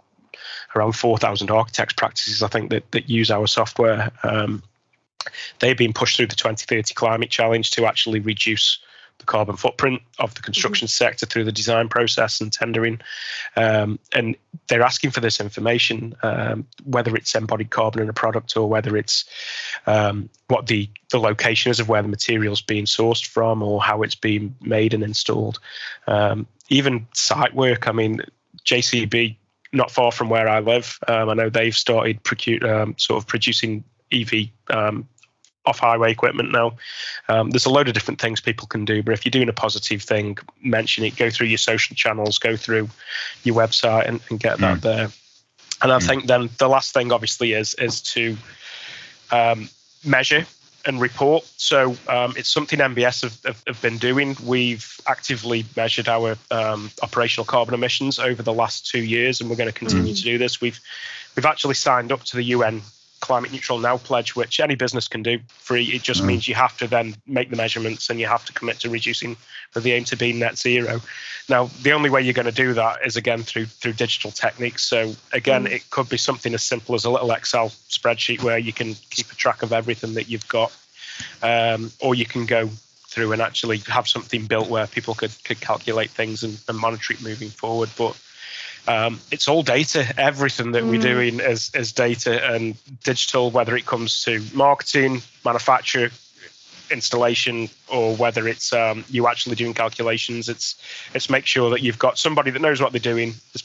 around 0.75 0.93
4,000 0.93 1.51
architects 1.51 1.94
practices, 1.94 2.42
I 2.42 2.48
think, 2.48 2.72
that, 2.72 2.92
that 2.92 3.09
use 3.09 3.29
our 3.29 3.48
software. 3.48 4.11
Um, 4.24 4.63
they've 5.59 5.77
been 5.77 5.94
pushed 5.94 6.18
through 6.18 6.27
the 6.27 6.35
2030 6.35 6.94
climate 6.94 7.29
challenge 7.29 7.72
to 7.72 7.85
actually 7.85 8.20
reduce 8.20 8.79
the 9.20 9.25
carbon 9.25 9.55
footprint 9.55 10.01
of 10.18 10.34
the 10.34 10.42
construction 10.42 10.88
mm-hmm. 10.88 11.05
sector 11.05 11.25
through 11.25 11.44
the 11.44 11.51
design 11.51 11.88
process 11.88 12.42
and 12.42 12.51
tendering. 12.51 13.00
Um, 13.55 14.00
and 14.14 14.36
they're 14.68 14.82
asking 14.82 15.12
for 15.12 15.20
this 15.20 15.40
information, 15.40 16.16
um, 16.24 16.66
whether 16.86 17.16
it's 17.16 17.36
embodied 17.36 17.70
carbon 17.70 18.01
in 18.01 18.10
a 18.10 18.14
product 18.14 18.58
or 18.58 18.68
whether 18.68 18.98
it's 18.98 19.25
um, 19.86 20.29
what 20.48 20.68
the, 20.68 20.90
the 21.12 21.20
location 21.20 21.70
is 21.70 21.79
of 21.79 21.90
where 21.90 22.01
the 22.01 22.08
material 22.08 22.53
is 22.53 22.62
being 22.62 22.86
sourced 22.86 23.25
from 23.25 23.62
or 23.62 23.82
how 23.82 24.01
it's 24.01 24.16
being 24.16 24.55
made 24.62 24.94
and 24.94 25.03
installed. 25.03 25.60
Um, 26.08 26.48
even 26.70 27.08
site 27.14 27.53
work, 27.53 27.88
I 27.88 27.92
mean, 27.92 28.22
JCB, 28.66 29.36
not 29.72 29.92
far 29.92 30.12
from 30.12 30.29
where 30.29 30.48
I 30.48 30.60
live, 30.60 30.98
um, 31.08 31.29
I 31.29 31.34
know 31.34 31.50
they've 31.50 31.75
started 31.75 32.24
procure, 32.24 32.82
um, 32.82 32.96
sort 32.98 33.22
of 33.22 33.27
producing 33.27 33.84
EV 34.12 34.50
um, 34.70 35.08
off 35.65 35.79
highway 35.79 36.11
equipment 36.11 36.51
now. 36.51 36.74
Um, 37.27 37.50
there's 37.51 37.65
a 37.65 37.69
load 37.69 37.87
of 37.87 37.93
different 37.93 38.19
things 38.19 38.41
people 38.41 38.67
can 38.67 38.85
do, 38.85 39.03
but 39.03 39.13
if 39.13 39.25
you're 39.25 39.31
doing 39.31 39.50
a 39.50 39.53
positive 39.53 40.01
thing, 40.01 40.37
mention 40.63 41.03
it, 41.03 41.15
go 41.15 41.29
through 41.29 41.48
your 41.48 41.57
social 41.57 41.95
channels, 41.95 42.39
go 42.39 42.55
through 42.55 42.89
your 43.43 43.55
website 43.55 44.07
and, 44.07 44.19
and 44.29 44.39
get 44.39 44.57
that 44.59 44.77
mm. 44.77 44.81
there. 44.81 45.09
And 45.81 45.91
I 45.91 46.00
mm. 46.00 46.07
think 46.07 46.25
then 46.25 46.50
the 46.57 46.67
last 46.67 46.93
thing 46.93 47.11
obviously 47.11 47.53
is 47.53 47.74
is 47.75 48.01
to 48.13 48.37
um, 49.31 49.69
measure 50.05 50.45
and 50.85 51.01
report. 51.01 51.45
So 51.57 51.95
um, 52.07 52.33
it's 52.37 52.50
something 52.50 52.79
NBS 52.79 53.22
have, 53.24 53.43
have, 53.45 53.63
have, 53.67 53.81
been 53.81 53.98
doing. 53.98 54.35
We've 54.43 55.00
actively 55.07 55.65
measured 55.75 56.07
our 56.07 56.37
um, 56.51 56.89
operational 57.03 57.45
carbon 57.45 57.74
emissions 57.74 58.17
over 58.17 58.41
the 58.41 58.53
last 58.53 58.87
two 58.87 59.03
years, 59.03 59.41
and 59.41 59.50
we're 59.50 59.57
going 59.57 59.72
to 59.72 59.77
continue 59.77 60.13
mm. 60.13 60.17
to 60.17 60.24
do 60.24 60.37
this. 60.37 60.61
We've 60.61 60.79
we've 61.35 61.45
actually 61.45 61.75
signed 61.75 62.11
up 62.11 62.24
to 62.24 62.37
the 62.37 62.43
UN 62.43 62.81
climate 63.20 63.51
neutral 63.51 63.79
now 63.79 63.98
pledge, 63.98 64.36
which 64.36 64.60
any 64.60 64.75
business 64.75 65.08
can 65.08 65.24
do 65.24 65.40
free. 65.50 65.84
It 65.86 66.01
just 66.01 66.22
mm. 66.22 66.27
means 66.27 66.48
you 66.48 66.55
have 66.55 66.77
to 66.77 66.88
then 66.88 67.16
make 67.27 67.50
the 67.50 67.55
measurements 67.55 68.10
and 68.10 68.20
you 68.20 68.27
have 68.27 68.46
to 68.46 68.53
commit 68.53 68.79
to 68.79 68.90
reducing 68.90 69.36
with 69.74 69.84
the 69.84 69.94
aim 69.94 70.03
to 70.05 70.16
be 70.16 70.34
net 70.34 70.58
zero. 70.58 71.01
Now, 71.48 71.66
the 71.82 71.94
only 71.94 72.10
way 72.10 72.22
you're 72.22 72.34
going 72.34 72.46
to 72.46 72.51
do 72.51 72.74
that 72.74 73.05
is 73.05 73.18
again 73.18 73.44
through 73.44 73.66
through 73.66 73.94
digital 73.94 74.32
techniques. 74.32 74.84
So 74.84 75.14
again, 75.34 75.66
mm. 75.66 75.72
it 75.72 75.90
could 75.90 76.10
be 76.10 76.18
something 76.18 76.53
as 76.53 76.64
simple 76.64 76.96
as 76.96 77.05
a 77.05 77.10
little 77.10 77.32
Excel 77.32 77.70
spreadsheet 77.70 78.44
where 78.44 78.58
you 78.58 78.74
can 78.74 78.96
keep 79.10 79.32
a 79.32 79.36
track 79.36 79.64
of 79.64 79.74
everything 79.74 80.14
that 80.14 80.29
you've 80.29 80.48
got, 80.48 80.75
um, 81.44 81.92
or 82.00 82.16
you 82.16 82.25
can 82.25 82.46
go 82.46 82.70
through 83.08 83.32
and 83.32 83.42
actually 83.42 83.79
have 83.88 84.08
something 84.08 84.46
built 84.46 84.70
where 84.70 84.86
people 84.88 85.16
could 85.16 85.32
could 85.44 85.60
calculate 85.60 86.12
things 86.12 86.44
and, 86.44 86.62
and 86.68 86.77
monitor 86.77 87.14
it 87.14 87.22
moving 87.24 87.50
forward. 87.50 87.90
But 87.98 88.16
um, 88.90 89.20
it's 89.32 89.48
all 89.48 89.62
data. 89.62 90.04
Everything 90.18 90.72
that 90.72 90.84
mm. 90.84 90.90
we're 90.90 91.02
doing 91.02 91.40
is, 91.40 91.70
is 91.75 91.92
data 91.92 92.54
and 92.54 92.75
digital, 93.04 93.52
whether 93.52 93.75
it 93.78 93.86
comes 93.86 94.24
to 94.24 94.44
marketing, 94.54 95.22
manufacture, 95.46 96.10
installation, 96.90 97.70
or 97.88 98.16
whether 98.16 98.48
it's 98.48 98.74
um, 98.74 99.06
you 99.08 99.28
actually 99.28 99.56
doing 99.56 99.75
calculations. 99.75 100.50
It's 100.50 100.82
it's 101.14 101.30
make 101.30 101.46
sure 101.46 101.70
that 101.70 101.84
you've 101.84 102.00
got 102.00 102.18
somebody 102.18 102.50
that 102.50 102.62
knows 102.62 102.82
what 102.82 102.92
they're 102.92 103.00
doing, 103.00 103.36
is 103.54 103.64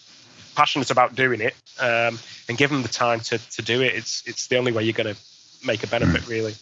passionate 0.55 0.91
about 0.91 1.15
doing 1.15 1.41
it, 1.41 1.55
um, 1.81 2.19
and 2.51 2.59
give 2.59 2.69
them 2.69 2.83
the 2.83 2.89
time 2.89 3.21
to, 3.21 3.39
to 3.39 3.63
do 3.63 3.81
it. 3.81 3.95
It's 3.95 4.23
it's 4.27 4.49
the 4.49 4.59
only 4.59 4.73
way 4.73 4.85
you're 4.85 4.93
going 4.93 5.15
to 5.15 5.21
make 5.67 5.83
a 5.85 5.87
benefit, 5.87 6.21
mm. 6.21 6.29
really. 6.29 6.55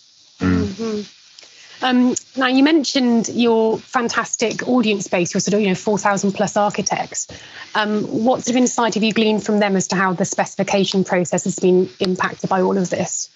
Um, 1.83 2.15
now 2.37 2.47
you 2.47 2.63
mentioned 2.63 3.29
your 3.29 3.79
fantastic 3.79 4.67
audience 4.69 5.09
base, 5.09 5.35
your 5.35 5.41
sort 5.41 5.55
of 5.55 5.61
you 5.61 5.69
know 5.69 5.75
four 5.75 5.99
thousand 5.99 6.33
plus 6.33 6.57
architects. 6.57 7.29
Um, 7.75 8.05
what 8.25 8.45
sort 8.45 8.51
of 8.51 8.57
insight 8.57 8.95
have 8.95 9.03
you 9.03 9.13
gleaned 9.13 9.45
from 9.45 9.59
them 9.59 9.77
as 9.77 9.89
to 9.89 9.97
how 9.97 10.13
the 10.13 10.25
specification 10.25 11.05
process 11.05 11.45
has 11.45 11.59
been 11.59 11.91
impacted 12.01 12.49
by 12.49 12.61
all 12.61 12.79
of 12.79 12.91
this? 12.91 13.31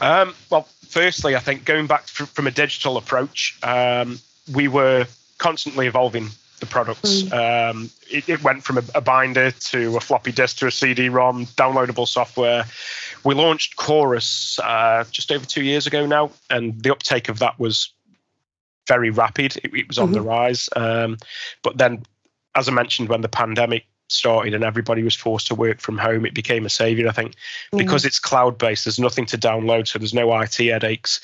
Um, 0.00 0.34
well, 0.50 0.68
firstly, 0.88 1.36
I 1.36 1.40
think 1.40 1.64
going 1.64 1.86
back 1.86 2.06
from 2.06 2.46
a 2.46 2.50
digital 2.50 2.96
approach, 2.96 3.58
um, 3.62 4.18
we 4.52 4.68
were 4.68 5.06
constantly 5.38 5.86
evolving 5.86 6.28
the 6.60 6.66
products. 6.66 7.22
Mm. 7.22 7.70
Um, 7.70 7.90
it, 8.10 8.28
it, 8.28 8.42
went 8.42 8.64
from 8.64 8.78
a, 8.78 8.84
a, 8.94 9.00
binder 9.00 9.50
to 9.50 9.96
a 9.96 10.00
floppy 10.00 10.32
disk 10.32 10.58
to 10.58 10.66
a 10.66 10.70
CD-ROM, 10.70 11.46
downloadable 11.46 12.06
software. 12.06 12.64
We 13.24 13.34
launched 13.34 13.76
Chorus 13.76 14.58
uh, 14.62 15.04
just 15.10 15.32
over 15.32 15.44
two 15.44 15.62
years 15.62 15.86
ago 15.86 16.06
now, 16.06 16.30
and 16.50 16.80
the 16.82 16.92
uptake 16.92 17.28
of 17.28 17.38
that 17.38 17.58
was 17.58 17.92
very 18.86 19.10
rapid. 19.10 19.56
It, 19.58 19.74
it 19.74 19.88
was 19.88 19.98
on 19.98 20.06
mm-hmm. 20.06 20.14
the 20.14 20.22
rise. 20.22 20.68
Um, 20.76 21.16
but 21.62 21.78
then, 21.78 22.04
as 22.54 22.68
I 22.68 22.72
mentioned, 22.72 23.08
when 23.08 23.22
the 23.22 23.28
pandemic 23.28 23.86
started 24.08 24.54
and 24.54 24.62
everybody 24.62 25.02
was 25.02 25.14
forced 25.14 25.46
to 25.46 25.54
work 25.54 25.80
from 25.80 25.98
home, 25.98 26.26
it 26.26 26.34
became 26.34 26.66
a 26.66 26.70
savior. 26.70 27.08
I 27.08 27.12
think 27.12 27.34
because 27.76 28.04
it's 28.04 28.18
cloud 28.18 28.58
based, 28.58 28.84
there's 28.84 28.98
nothing 28.98 29.26
to 29.26 29.38
download, 29.38 29.88
so 29.88 29.98
there's 29.98 30.14
no 30.14 30.38
IT 30.40 30.56
headaches. 30.56 31.20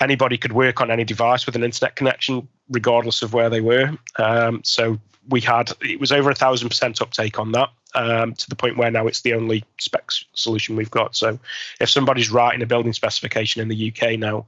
Anybody 0.00 0.36
could 0.36 0.52
work 0.52 0.80
on 0.80 0.90
any 0.90 1.04
device 1.04 1.46
with 1.46 1.56
an 1.56 1.64
internet 1.64 1.96
connection, 1.96 2.48
regardless 2.68 3.22
of 3.22 3.32
where 3.32 3.48
they 3.48 3.60
were. 3.60 3.96
Um, 4.16 4.62
so 4.64 4.98
we 5.28 5.40
had 5.40 5.72
it 5.80 6.00
was 6.00 6.12
over 6.12 6.30
a 6.30 6.34
thousand 6.34 6.68
percent 6.68 7.00
uptake 7.00 7.38
on 7.38 7.52
that. 7.52 7.70
Um, 7.96 8.34
to 8.34 8.48
the 8.48 8.56
point 8.56 8.76
where 8.76 8.90
now 8.90 9.06
it's 9.06 9.20
the 9.20 9.34
only 9.34 9.64
spec 9.78 10.10
solution 10.34 10.74
we've 10.74 10.90
got. 10.90 11.14
So, 11.14 11.38
if 11.80 11.88
somebody's 11.88 12.30
writing 12.30 12.62
a 12.62 12.66
building 12.66 12.92
specification 12.92 13.62
in 13.62 13.68
the 13.68 13.92
UK 13.92 14.18
now, 14.18 14.46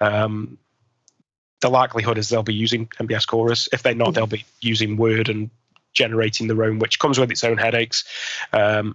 um, 0.00 0.56
the 1.60 1.68
likelihood 1.68 2.18
is 2.18 2.28
they'll 2.28 2.42
be 2.42 2.54
using 2.54 2.86
NBS 2.86 3.26
Chorus. 3.26 3.68
If 3.72 3.82
they're 3.82 3.94
not, 3.94 4.14
they'll 4.14 4.26
be 4.26 4.44
using 4.60 4.96
Word 4.96 5.28
and 5.28 5.50
generating 5.92 6.46
their 6.46 6.62
own, 6.62 6.78
which 6.78 6.98
comes 6.98 7.18
with 7.18 7.30
its 7.30 7.44
own 7.44 7.58
headaches. 7.58 8.04
Um, 8.52 8.94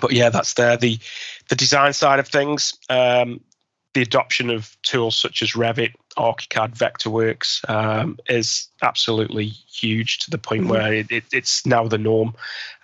but 0.00 0.12
yeah, 0.12 0.30
that's 0.30 0.54
there. 0.54 0.76
The 0.76 0.98
the 1.48 1.56
design 1.56 1.92
side 1.92 2.18
of 2.20 2.28
things, 2.28 2.74
um, 2.88 3.40
the 3.94 4.02
adoption 4.02 4.50
of 4.50 4.76
tools 4.82 5.16
such 5.16 5.42
as 5.42 5.52
Revit, 5.52 5.94
ArchiCAD, 6.16 6.76
Vectorworks 6.76 7.68
um, 7.68 8.18
is 8.28 8.68
absolutely 8.82 9.46
huge 9.46 10.18
to 10.20 10.30
the 10.30 10.38
point 10.38 10.62
mm-hmm. 10.62 10.70
where 10.70 10.94
it, 10.94 11.10
it, 11.10 11.24
it's 11.32 11.66
now 11.66 11.86
the 11.86 11.98
norm. 11.98 12.34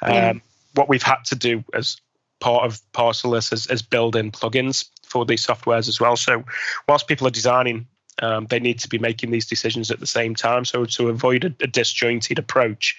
Um, 0.03 0.13
yeah. 0.13 0.33
What 0.75 0.89
we've 0.89 1.03
had 1.03 1.25
to 1.27 1.35
do 1.35 1.65
as 1.75 1.97
part 2.41 2.65
of 2.65 2.81
Parcelus 2.93 3.53
is, 3.53 3.67
is 3.69 3.83
build 3.83 4.17
in 4.17 4.31
plugins 4.31 4.89
for 5.05 5.25
these 5.25 5.47
softwares 5.47 5.89
as 5.89 6.01
well. 6.01 6.17
So 6.17 6.45
whilst 6.89 7.07
people 7.07 7.27
are 7.27 7.31
designing 7.31 7.87
um, 8.23 8.47
they 8.47 8.61
need 8.61 8.79
to 8.81 8.89
be 8.89 8.99
making 8.99 9.31
these 9.31 9.47
decisions 9.47 9.91
at 9.91 10.01
the 10.01 10.07
same 10.07 10.35
time. 10.35 10.65
So 10.65 10.85
to 10.85 11.09
avoid 11.09 11.45
a, 11.45 11.55
a 11.61 11.67
disjointed 11.67 12.39
approach, 12.39 12.97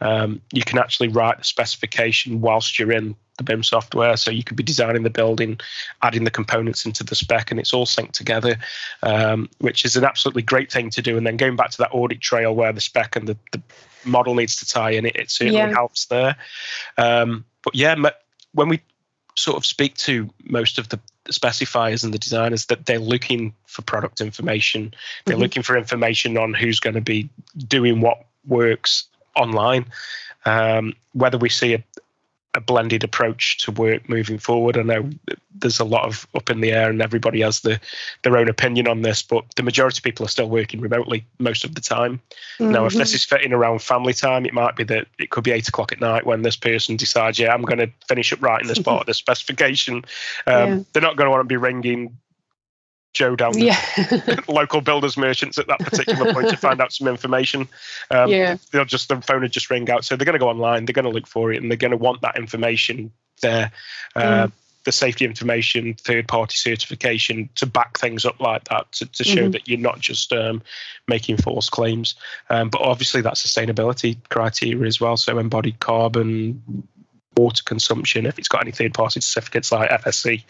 um, 0.00 0.40
you 0.52 0.62
can 0.62 0.78
actually 0.78 1.08
write 1.08 1.38
the 1.38 1.44
specification 1.44 2.40
whilst 2.40 2.78
you're 2.78 2.92
in 2.92 3.14
the 3.36 3.44
BIM 3.44 3.62
software. 3.62 4.16
So 4.16 4.30
you 4.30 4.44
could 4.44 4.56
be 4.56 4.62
designing 4.62 5.02
the 5.02 5.10
building, 5.10 5.58
adding 6.02 6.24
the 6.24 6.30
components 6.30 6.86
into 6.86 7.04
the 7.04 7.14
spec, 7.14 7.50
and 7.50 7.60
it's 7.60 7.74
all 7.74 7.86
synced 7.86 8.12
together, 8.12 8.56
um, 9.02 9.48
which 9.58 9.84
is 9.84 9.96
an 9.96 10.04
absolutely 10.04 10.42
great 10.42 10.70
thing 10.70 10.90
to 10.90 11.02
do. 11.02 11.16
And 11.16 11.26
then 11.26 11.36
going 11.36 11.56
back 11.56 11.70
to 11.70 11.78
that 11.78 11.90
audit 11.92 12.20
trail 12.20 12.54
where 12.54 12.72
the 12.72 12.80
spec 12.80 13.16
and 13.16 13.28
the, 13.28 13.36
the 13.52 13.62
model 14.04 14.34
needs 14.34 14.56
to 14.56 14.66
tie 14.66 14.90
in, 14.90 15.06
it, 15.06 15.16
it 15.16 15.30
certainly 15.30 15.58
yeah. 15.58 15.72
helps 15.72 16.06
there. 16.06 16.36
Um, 16.96 17.44
but 17.62 17.74
yeah, 17.74 17.94
when 18.52 18.68
we 18.68 18.80
sort 19.36 19.56
of 19.56 19.66
speak 19.66 19.94
to 19.96 20.28
most 20.44 20.78
of 20.78 20.88
the 20.88 20.98
specifiers 21.30 22.04
and 22.04 22.12
the 22.12 22.18
designers 22.18 22.66
that 22.66 22.86
they're 22.86 22.98
looking 22.98 23.54
for 23.66 23.82
product 23.82 24.20
information. 24.20 24.94
They're 25.24 25.34
mm-hmm. 25.34 25.42
looking 25.42 25.62
for 25.62 25.76
information 25.76 26.38
on 26.38 26.54
who's 26.54 26.80
going 26.80 26.94
to 26.94 27.00
be 27.00 27.28
doing 27.68 28.00
what 28.00 28.24
works 28.46 29.04
online. 29.34 29.86
Um, 30.44 30.94
whether 31.12 31.38
we 31.38 31.48
see 31.48 31.74
a, 31.74 31.84
a 32.56 32.60
blended 32.60 33.04
approach 33.04 33.58
to 33.58 33.70
work 33.70 34.08
moving 34.08 34.38
forward. 34.38 34.78
I 34.78 34.82
know 34.82 35.10
there's 35.54 35.78
a 35.78 35.84
lot 35.84 36.06
of 36.06 36.26
up 36.34 36.48
in 36.48 36.62
the 36.62 36.72
air, 36.72 36.88
and 36.88 37.02
everybody 37.02 37.42
has 37.42 37.60
the, 37.60 37.78
their 38.22 38.36
own 38.38 38.48
opinion 38.48 38.88
on 38.88 39.02
this. 39.02 39.22
But 39.22 39.44
the 39.56 39.62
majority 39.62 39.98
of 39.98 40.04
people 40.04 40.24
are 40.24 40.30
still 40.30 40.48
working 40.48 40.80
remotely 40.80 41.26
most 41.38 41.64
of 41.64 41.74
the 41.74 41.82
time. 41.82 42.20
Mm-hmm. 42.58 42.72
Now, 42.72 42.86
if 42.86 42.94
this 42.94 43.10
mm-hmm. 43.10 43.16
is 43.16 43.24
fitting 43.26 43.52
around 43.52 43.82
family 43.82 44.14
time, 44.14 44.46
it 44.46 44.54
might 44.54 44.74
be 44.74 44.84
that 44.84 45.06
it 45.18 45.28
could 45.28 45.44
be 45.44 45.52
eight 45.52 45.68
o'clock 45.68 45.92
at 45.92 46.00
night 46.00 46.24
when 46.24 46.40
this 46.40 46.56
person 46.56 46.96
decides, 46.96 47.38
yeah, 47.38 47.52
I'm 47.52 47.62
going 47.62 47.78
to 47.78 47.90
finish 48.08 48.32
up 48.32 48.42
writing 48.42 48.68
this 48.68 48.78
part 48.78 49.02
of 49.02 49.06
the 49.06 49.14
specification. 49.26 49.96
Um, 50.46 50.78
yeah. 50.78 50.82
They're 50.92 51.02
not 51.02 51.16
going 51.16 51.26
to 51.26 51.30
want 51.30 51.42
to 51.42 51.48
be 51.48 51.58
ringing 51.58 52.16
Joe 53.16 53.34
down 53.34 53.52
the 53.52 53.64
yeah. 53.64 54.40
local 54.48 54.82
builders 54.82 55.16
merchants 55.16 55.56
at 55.56 55.66
that 55.68 55.78
particular 55.80 56.34
point 56.34 56.50
to 56.50 56.56
find 56.56 56.82
out 56.82 56.92
some 56.92 57.08
information. 57.08 57.66
Um, 58.10 58.28
yeah. 58.28 58.58
They'll 58.72 58.84
just 58.84 59.08
the 59.08 59.22
phone 59.22 59.40
would 59.40 59.52
just 59.52 59.70
ring 59.70 59.88
out. 59.90 60.04
So 60.04 60.16
they're 60.16 60.26
going 60.26 60.34
to 60.34 60.38
go 60.38 60.50
online, 60.50 60.84
they're 60.84 60.92
going 60.92 61.06
to 61.06 61.10
look 61.10 61.26
for 61.26 61.50
it, 61.50 61.62
and 61.62 61.70
they're 61.70 61.78
going 61.78 61.92
to 61.92 61.96
want 61.96 62.20
that 62.20 62.36
information 62.36 63.10
there. 63.40 63.72
Uh, 64.14 64.48
mm. 64.48 64.52
The 64.84 64.92
safety 64.92 65.24
information, 65.24 65.94
third 65.94 66.28
party 66.28 66.56
certification 66.56 67.48
to 67.56 67.66
back 67.66 67.98
things 67.98 68.24
up 68.24 68.38
like 68.38 68.64
that 68.64 68.92
to, 68.92 69.06
to 69.06 69.24
show 69.24 69.40
mm-hmm. 69.40 69.50
that 69.52 69.66
you're 69.66 69.80
not 69.80 69.98
just 69.98 70.32
um, 70.32 70.62
making 71.08 71.38
false 71.38 71.68
claims. 71.68 72.14
Um, 72.50 72.68
but 72.68 72.82
obviously, 72.82 73.22
that 73.22 73.34
sustainability 73.34 74.16
criteria 74.28 74.86
as 74.86 75.00
well. 75.00 75.16
So, 75.16 75.38
embodied 75.38 75.80
carbon, 75.80 76.86
water 77.36 77.62
consumption 77.62 78.26
if 78.26 78.38
it's 78.38 78.48
got 78.48 78.62
any 78.62 78.72
third 78.72 78.94
party 78.94 79.20
certificates 79.20 79.70
like 79.70 79.90
FSC. 79.90 80.42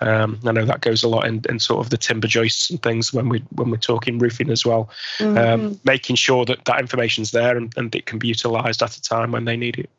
Um, 0.00 0.40
I 0.44 0.52
know 0.52 0.64
that 0.64 0.80
goes 0.80 1.02
a 1.02 1.08
lot 1.08 1.26
in, 1.26 1.42
in 1.48 1.58
sort 1.58 1.84
of 1.84 1.90
the 1.90 1.96
timber 1.96 2.26
joists 2.26 2.70
and 2.70 2.82
things 2.82 3.12
when 3.12 3.28
we 3.28 3.40
when 3.52 3.70
we're 3.70 3.76
talking 3.76 4.18
roofing 4.18 4.50
as 4.50 4.66
well. 4.66 4.90
Um, 5.20 5.26
mm-hmm. 5.26 5.38
Um, 5.66 5.80
making 5.84 6.16
sure 6.16 6.44
that 6.44 6.64
that 6.64 6.80
information's 6.80 7.30
there 7.30 7.56
and, 7.56 7.72
and 7.76 7.94
it 7.94 8.06
can 8.06 8.18
be 8.18 8.28
utilised 8.28 8.82
at 8.82 8.96
a 8.96 9.02
time 9.02 9.32
when 9.32 9.44
they 9.44 9.56
need 9.56 9.78
it. 9.78 9.90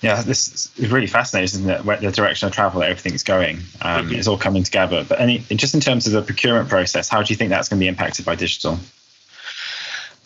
Yeah, 0.00 0.20
this 0.20 0.70
is 0.76 0.90
really 0.90 1.06
fascinating, 1.06 1.60
isn't 1.60 1.70
it? 1.70 1.84
Where 1.86 1.96
the 1.96 2.10
direction 2.10 2.46
of 2.46 2.52
travel 2.52 2.80
that 2.80 2.90
everything's 2.90 3.22
going, 3.22 3.56
um, 3.80 4.06
mm-hmm. 4.06 4.16
it's 4.16 4.28
all 4.28 4.36
coming 4.36 4.62
together. 4.62 5.02
But 5.08 5.18
any, 5.18 5.38
just 5.38 5.72
in 5.72 5.80
terms 5.80 6.06
of 6.06 6.12
the 6.12 6.20
procurement 6.20 6.68
process, 6.68 7.08
how 7.08 7.22
do 7.22 7.32
you 7.32 7.38
think 7.38 7.48
that's 7.48 7.70
going 7.70 7.80
to 7.80 7.84
be 7.84 7.88
impacted 7.88 8.26
by 8.26 8.34
digital? 8.34 8.78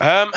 Um, 0.01 0.33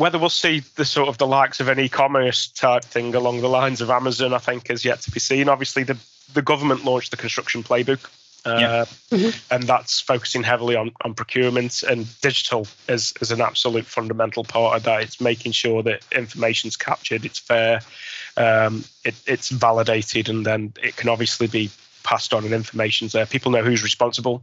whether 0.00 0.18
we'll 0.18 0.30
see 0.30 0.60
the 0.76 0.84
sort 0.84 1.08
of 1.08 1.18
the 1.18 1.26
likes 1.26 1.60
of 1.60 1.68
an 1.68 1.78
e-commerce 1.78 2.48
type 2.48 2.84
thing 2.84 3.14
along 3.14 3.42
the 3.42 3.48
lines 3.48 3.82
of 3.82 3.90
Amazon, 3.90 4.32
I 4.32 4.38
think, 4.38 4.70
is 4.70 4.82
yet 4.84 5.02
to 5.02 5.10
be 5.10 5.20
seen. 5.20 5.48
Obviously, 5.48 5.82
the 5.82 5.98
the 6.32 6.42
government 6.42 6.84
launched 6.84 7.10
the 7.10 7.16
construction 7.16 7.62
playbook, 7.62 8.08
uh, 8.46 8.56
yeah. 8.58 8.84
mm-hmm. 9.10 9.54
and 9.54 9.64
that's 9.64 10.00
focusing 10.00 10.42
heavily 10.42 10.74
on 10.74 10.92
on 11.04 11.12
procurement 11.12 11.82
and 11.82 12.06
digital 12.22 12.66
is 12.88 13.12
is 13.20 13.30
an 13.30 13.42
absolute 13.42 13.84
fundamental 13.84 14.42
part 14.42 14.76
of 14.76 14.84
that. 14.84 15.02
It's 15.02 15.20
making 15.20 15.52
sure 15.52 15.82
that 15.82 16.02
information's 16.12 16.76
captured, 16.76 17.26
it's 17.26 17.38
fair, 17.38 17.82
um, 18.38 18.84
it, 19.04 19.14
it's 19.26 19.50
validated, 19.50 20.30
and 20.30 20.46
then 20.46 20.72
it 20.82 20.96
can 20.96 21.10
obviously 21.10 21.46
be 21.46 21.70
passed 22.02 22.32
on 22.32 22.44
and 22.44 22.54
information's 22.54 23.12
there. 23.12 23.26
People 23.26 23.52
know 23.52 23.62
who's 23.62 23.82
responsible 23.82 24.42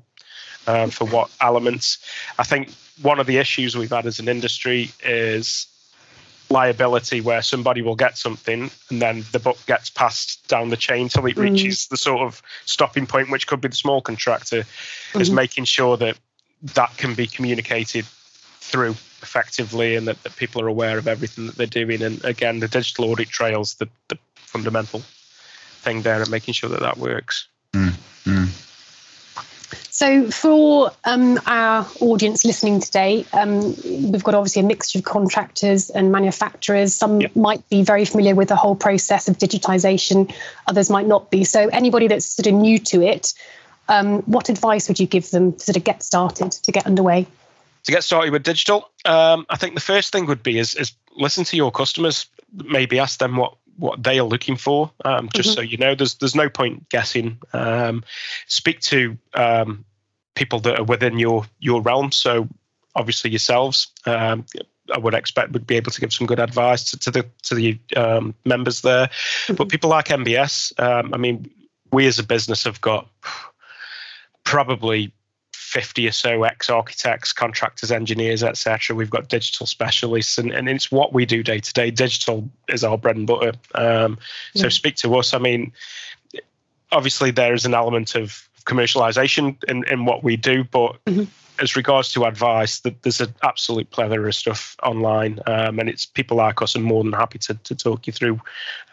um, 0.68 0.90
for 0.90 1.08
what 1.08 1.30
elements. 1.42 1.98
I 2.38 2.44
think 2.44 2.70
one 3.02 3.20
of 3.20 3.28
the 3.28 3.38
issues 3.38 3.76
we've 3.76 3.90
had 3.90 4.06
as 4.06 4.20
an 4.20 4.28
industry 4.28 4.92
is 5.04 5.68
liability 6.50 7.22
where 7.22 7.42
somebody 7.42 7.82
will 7.82 7.96
get 7.96 8.18
something 8.18 8.72
and 8.90 9.02
then 9.02 9.24
the 9.32 9.40
book 9.40 9.58
gets 9.66 9.90
passed 9.90 10.48
down 10.48 10.70
the 10.70 10.78
chain 10.78 11.10
till 11.10 11.26
it 11.26 11.36
mm. 11.36 11.42
reaches 11.42 11.88
the 11.88 11.98
sort 11.98 12.22
of 12.22 12.42
stopping 12.66 13.06
point 13.06 13.30
which 13.30 13.48
could 13.48 13.60
be 13.60 13.68
the 13.68 13.76
small 13.76 14.02
contractor 14.02 14.62
mm-hmm. 14.62 15.22
is 15.22 15.30
making 15.30 15.66
sure 15.66 15.98
that 15.98 16.18
that 16.64 16.96
can 16.98 17.14
be 17.14 17.28
communicated 17.28 18.06
through 18.62 18.92
effectively 19.22 19.96
and 19.96 20.08
that, 20.08 20.22
that 20.24 20.36
people 20.38 20.62
are 20.62 20.68
aware 20.68 20.98
of 20.98 21.08
everything 21.08 21.48
that 21.48 21.56
they're 21.56 21.68
doing 21.68 22.02
and 22.02 22.24
again 22.24 22.60
the 22.60 22.68
digital 22.68 23.06
audit 23.06 23.28
trails 23.28 23.76
the, 23.76 23.90
the 24.08 24.18
fundamental 24.36 25.02
thing 25.82 26.02
there 26.02 26.22
and 26.22 26.32
making 26.32 26.54
sure 26.54 26.70
that 26.70 26.80
that 26.80 26.98
works 26.98 27.48
mm. 27.74 27.94
So, 29.98 30.30
for 30.30 30.92
um, 31.06 31.40
our 31.48 31.84
audience 32.02 32.46
listening 32.46 32.82
today, 32.82 33.26
um, 33.34 33.76
we've 33.84 34.24
got 34.24 34.36
obviously 34.36 34.62
a 34.62 34.66
mixture 34.66 35.00
of 35.00 35.06
contractors 35.06 35.90
and 35.90 36.12
manufacturers. 36.12 36.94
Some 36.94 37.22
yep. 37.22 37.36
might 37.36 37.68
be 37.70 37.82
very 37.82 38.06
familiar 38.06 38.36
with 38.36 38.50
the 38.50 38.56
whole 38.56 38.76
process 38.76 39.28
of 39.28 39.40
digitization, 39.40 40.32
others 40.68 40.92
might 40.92 41.08
not 41.08 41.32
be. 41.32 41.44
So, 41.44 41.68
anybody 41.70 42.08
that's 42.08 42.28
sort 42.28 42.46
of 42.46 42.54
new 42.54 42.78
to 42.78 43.02
it, 43.02 43.34
um, 43.90 44.22
what 44.28 44.50
advice 44.50 44.88
would 44.88 45.00
you 45.00 45.08
give 45.08 45.32
them 45.32 45.54
to 45.54 45.60
sort 45.60 45.78
of 45.78 45.84
get 45.84 46.04
started, 46.04 46.52
to 46.52 46.72
get 46.72 46.86
underway? 46.86 47.26
To 47.86 47.92
get 47.92 48.04
started 48.04 48.32
with 48.32 48.44
digital, 48.44 48.92
um, 49.04 49.48
I 49.50 49.58
think 49.58 49.74
the 49.74 49.82
first 49.82 50.12
thing 50.12 50.28
would 50.28 50.44
be 50.44 50.60
is, 50.60 50.76
is 50.76 50.94
listen 51.16 51.44
to 51.46 51.58
your 51.58 51.72
customers. 51.72 52.28
Maybe 52.54 53.00
ask 53.00 53.18
them 53.18 53.36
what 53.36 53.56
what 53.78 54.04
they 54.04 54.20
are 54.20 54.26
looking 54.26 54.58
for. 54.58 54.92
Um, 55.06 55.30
just 55.34 55.50
mm-hmm. 55.50 55.56
so 55.56 55.62
you 55.62 55.78
know, 55.78 55.96
there's 55.96 56.16
there's 56.16 56.36
no 56.36 56.50
point 56.50 56.90
guessing. 56.90 57.40
Um, 57.54 58.04
speak 58.48 58.80
to 58.82 59.18
um, 59.34 59.86
people 60.36 60.60
that 60.62 60.80
are 60.80 60.84
within 60.84 61.20
your 61.20 61.46
your 61.60 61.82
realm. 61.82 62.12
So 62.12 62.48
obviously 62.96 63.30
yourselves, 63.30 63.88
um, 64.06 64.46
I 64.94 64.98
would 64.98 65.14
expect 65.14 65.52
would 65.52 65.68
be 65.68 65.76
able 65.76 65.92
to 65.92 66.02
give 66.02 66.14
some 66.14 66.28
good 66.28 66.40
advice 66.40 66.92
to, 66.92 67.00
to 67.00 67.12
the 67.12 67.26
to 67.44 67.56
the 67.56 67.80
um, 67.96 68.34
members 68.46 68.82
there. 68.82 69.08
Mm-hmm. 69.08 69.56
But 69.56 69.70
people 69.70 69.90
like 69.90 70.08
NBS, 70.08 70.80
um, 70.80 71.14
I 71.14 71.18
mean, 71.18 71.50
we 71.92 72.08
as 72.08 72.20
a 72.20 72.24
business 72.24 72.64
have 72.64 72.82
got 72.82 73.08
probably 74.44 75.14
50 75.78 76.08
or 76.08 76.12
so 76.12 76.44
ex 76.44 76.72
architects, 76.72 77.32
contractors, 77.34 77.92
engineers, 77.92 78.42
etc. 78.42 78.96
We've 78.96 79.12
got 79.12 79.30
digital 79.30 79.68
specialists, 79.68 80.40
and, 80.40 80.52
and 80.52 80.68
it's 80.68 80.92
what 80.92 81.14
we 81.14 81.24
do 81.24 81.44
day 81.44 81.60
to 81.60 81.74
day. 81.74 81.92
Digital 81.92 82.50
is 82.68 82.84
our 82.84 82.98
bread 82.98 83.16
and 83.16 83.28
butter. 83.28 83.54
Um, 83.76 84.18
so 84.56 84.64
yeah. 84.64 84.70
speak 84.70 84.96
to 84.96 85.16
us. 85.18 85.36
I 85.36 85.38
mean, 85.38 85.72
obviously, 86.92 87.30
there 87.30 87.54
is 87.54 87.68
an 87.68 87.76
element 87.76 88.16
of 88.16 88.50
commercialization 88.66 89.64
in, 89.66 89.84
in 89.84 90.06
what 90.06 90.24
we 90.24 90.36
do, 90.36 90.64
but 90.64 90.98
mm-hmm. 91.06 91.26
As 91.60 91.76
regards 91.76 92.12
to 92.14 92.26
advice, 92.26 92.80
there's 92.80 93.22
an 93.22 93.34
absolute 93.44 93.90
plethora 93.90 94.28
of 94.28 94.36
stuff 94.36 94.76
online, 94.84 95.40
um, 95.48 95.80
and 95.80 95.90
it's 95.90 96.06
people 96.06 96.38
like 96.38 96.62
us 96.62 96.76
are 96.76 96.80
more 96.80 97.04
than 97.04 97.14
happy 97.14 97.40
to, 97.40 97.56
to 97.56 97.76
talk 97.76 98.08
you 98.08 98.14
through 98.14 98.40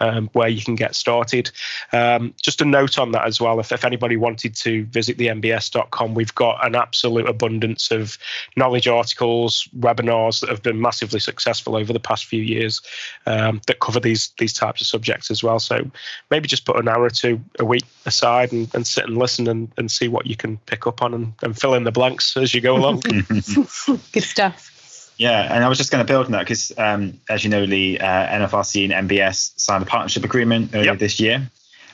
um, 0.00 0.31
where 0.33 0.48
you 0.48 0.62
can 0.62 0.74
get 0.74 0.94
started. 0.94 1.50
Um, 1.92 2.35
just 2.42 2.61
a 2.61 2.64
note 2.64 2.98
on 2.98 3.12
that 3.12 3.27
as 3.27 3.40
well, 3.40 3.61
if, 3.61 3.72
if 3.72 3.85
anybody 3.85 4.16
wanted 4.16 4.55
to 4.57 4.85
visit 4.87 5.18
the 5.18 5.29
nbs.com, 5.29 6.14
we've 6.14 6.35
got 6.35 6.64
an 6.66 6.74
absolute 6.74 7.29
abundance 7.29 7.90
of 7.90 8.18
knowledge 8.57 8.88
articles, 8.88 9.68
webinars 9.79 10.40
that 10.40 10.50
have 10.50 10.62
been 10.62 10.81
massively 10.81 11.20
successful 11.20 11.77
over 11.77 11.92
the 11.92 12.00
past 12.00 12.24
few 12.27 12.42
years 12.42 12.81
um, 13.27 13.61
that 13.66 13.81
cover 13.81 14.00
these 14.00 14.33
these 14.38 14.53
types 14.53 14.81
of 14.81 14.87
subjects 14.87 15.31
as 15.31 15.42
well. 15.42 15.59
So 15.59 15.90
maybe 16.31 16.48
just 16.48 16.64
put 16.64 16.77
an 16.77 16.88
hour 16.88 17.03
or 17.03 17.11
two 17.11 17.42
a 17.59 17.64
week 17.64 17.85
aside 18.07 18.53
and, 18.53 18.72
and 18.74 18.87
sit 18.87 19.05
and 19.05 19.18
listen 19.18 19.48
and, 19.48 19.70
and 19.77 19.90
see 19.90 20.09
what 20.09 20.27
you 20.27 20.37
can 20.37 20.59
pick 20.59 20.87
up 20.87 21.03
on 21.03 21.14
and, 21.14 21.33
and 21.42 21.59
fill 21.59 21.74
in 21.74 21.85
the 21.85 21.92
blanks 21.92 22.37
as 22.37 22.54
you 22.55 22.61
go 22.61 22.77
along. 22.77 23.01
Good 24.12 24.23
stuff. 24.23 24.71
Yeah, 25.17 25.55
and 25.55 25.62
I 25.62 25.69
was 25.69 25.79
just 25.79 25.93
going 25.93 26.05
to 26.05 26.12
build 26.12 26.27
on 26.27 26.33
that 26.33 26.40
because, 26.40 26.73
um, 26.77 27.21
as 27.29 27.45
you 27.45 27.51
know, 27.51 27.62
Lee, 27.62 27.99
uh, 27.99 28.07
NFRC 28.07 28.93
and 28.93 29.09
NBS 29.09 29.59
signed 29.59 29.83
a 29.83 29.87
partnership 29.87 30.25
agreement 30.25 30.71
earlier 30.75 30.93
yep. 30.93 30.99
this 30.99 31.21
year. 31.21 31.49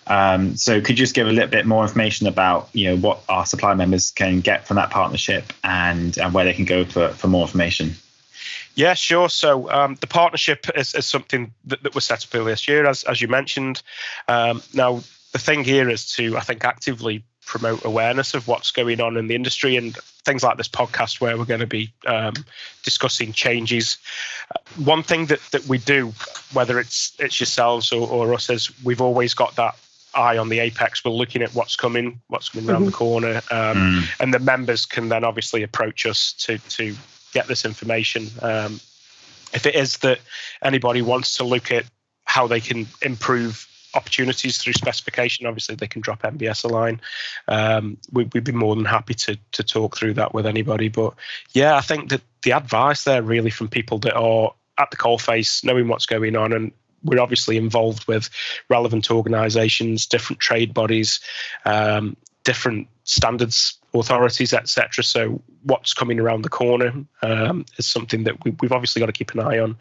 Um, 0.07 0.57
so, 0.57 0.81
could 0.81 0.99
you 0.99 1.05
just 1.05 1.15
give 1.15 1.29
a 1.29 1.33
little 1.33 1.51
bit 1.51 1.67
more 1.67 1.83
information 1.83 2.27
about, 2.27 2.71
you 2.73 2.89
know, 2.89 2.97
what 2.97 3.23
our 3.29 3.45
supply 3.45 3.75
members 3.75 4.11
can 4.11 4.41
get 4.41 4.67
from 4.67 4.77
that 4.77 4.91
partnership 4.91 5.53
and, 5.63 6.17
and 6.17 6.33
where 6.33 6.45
they 6.45 6.55
can 6.55 6.65
go 6.65 6.85
for, 6.85 7.11
for 7.11 7.29
more 7.29 7.43
information? 7.43 7.95
Yeah, 8.75 8.95
sure. 8.95 9.29
So 9.29 9.71
um, 9.71 9.97
the 10.01 10.07
partnership 10.07 10.67
is, 10.75 10.95
is 10.95 11.05
something 11.05 11.53
that, 11.67 11.83
that 11.83 11.95
was 11.95 12.07
set 12.07 12.25
up 12.25 12.35
earlier 12.35 12.53
this 12.53 12.67
year, 12.67 12.87
as, 12.87 13.05
as 13.05 13.21
you 13.21 13.29
mentioned. 13.29 13.83
Um, 14.29 14.63
now, 14.73 15.03
the 15.33 15.39
thing 15.39 15.65
here 15.65 15.91
is 15.91 16.11
to, 16.13 16.37
I 16.37 16.41
think, 16.41 16.65
actively 16.65 17.23
promote 17.51 17.85
awareness 17.85 18.33
of 18.35 18.47
what's 18.47 18.71
going 18.71 19.01
on 19.01 19.17
in 19.17 19.27
the 19.27 19.35
industry 19.35 19.75
and 19.75 19.97
things 20.25 20.45
like 20.45 20.57
this 20.57 20.69
podcast 20.69 21.21
where 21.21 21.37
we're 21.37 21.45
going 21.45 21.59
to 21.59 21.67
be 21.67 21.93
um, 22.07 22.33
discussing 22.85 23.33
changes. 23.33 23.99
One 24.77 25.03
thing 25.03 25.27
that, 25.27 25.41
that 25.51 25.67
we 25.67 25.79
do, 25.79 26.15
whether 26.53 26.79
it's 26.79 27.13
it's 27.19 27.41
yourselves 27.41 27.93
or, 27.93 28.09
or 28.09 28.33
us, 28.35 28.51
is 28.51 28.71
we've 28.85 29.01
always 29.01 29.35
got 29.35 29.57
that 29.57 29.75
eye 30.15 30.39
on 30.39 30.49
the 30.49 30.61
apex. 30.61 31.05
We're 31.05 31.11
looking 31.11 31.43
at 31.43 31.53
what's 31.53 31.75
coming, 31.75 32.21
what's 32.29 32.51
coming 32.51 32.71
around 32.71 32.83
mm-hmm. 32.83 32.91
the 32.91 32.97
corner, 32.97 33.37
um, 33.51 33.77
mm. 33.77 34.05
and 34.21 34.33
the 34.33 34.39
members 34.39 34.87
can 34.87 35.09
then 35.09 35.25
obviously 35.25 35.65
approach 35.65 36.07
us 36.07 36.33
to 36.45 36.59
to 36.77 36.95
get 37.33 37.49
this 37.49 37.65
information. 37.65 38.29
Um, 38.41 38.81
if 39.53 39.67
it 39.67 39.75
is 39.75 39.99
that 39.99 40.21
anybody 40.63 41.03
wants 41.03 41.39
to 41.39 41.45
look 41.45 41.73
at 41.73 41.85
how 42.27 42.47
they 42.47 42.61
can 42.61 42.87
improve 43.03 43.67
opportunities 43.95 44.59
through 44.59 44.75
specification, 44.75 45.47
obviously 45.47 45.75
they 45.75 45.87
can 45.87 46.03
drop 46.03 46.23
NBS 46.23 46.65
a 46.65 46.69
line. 46.69 47.01
Um, 47.49 47.99
we, 48.13 48.25
would 48.33 48.45
be 48.45 48.53
more 48.53 48.77
than 48.77 48.85
happy 48.85 49.15
to 49.15 49.39
to 49.53 49.63
talk 49.63 49.97
through 49.97 50.15
that 50.15 50.35
with 50.35 50.47
anybody. 50.47 50.89
But 50.89 51.15
yeah, 51.53 51.77
I 51.77 51.81
think 51.81 52.11
that 52.11 52.23
the 52.43 52.53
advice 52.53 53.05
there 53.05 53.23
really 53.23 53.51
from 53.51 53.69
people 53.69 53.99
that 54.01 54.15
are 54.15 54.53
at 54.79 54.91
the 54.91 54.97
coalface, 54.97 55.65
knowing 55.65 55.89
what's 55.89 56.07
going 56.07 56.37
on, 56.37 56.53
and 56.53 56.73
we're 57.05 57.21
obviously 57.21 57.57
involved 57.57 58.07
with 58.07 58.31
relevant 58.69 59.11
organisations, 59.11 60.07
different 60.07 60.41
trade 60.41 60.75
bodies, 60.75 61.21
um, 61.65 62.17
different 62.45 62.89
standards 63.05 63.80
authorities, 63.95 64.53
etc. 64.53 65.03
So 65.03 65.43
what's 65.65 65.95
coming 65.95 66.21
around 66.21 66.43
the 66.43 66.49
corner 66.49 66.93
um, 67.23 67.65
is 67.77 67.87
something 67.87 68.25
that 68.25 68.45
we, 68.45 68.53
have 68.63 68.73
obviously 68.73 69.01
got 69.01 69.07
to 69.07 69.13
keep 69.13 69.33
an 69.33 69.41
eye 69.41 69.59
on. 69.59 69.77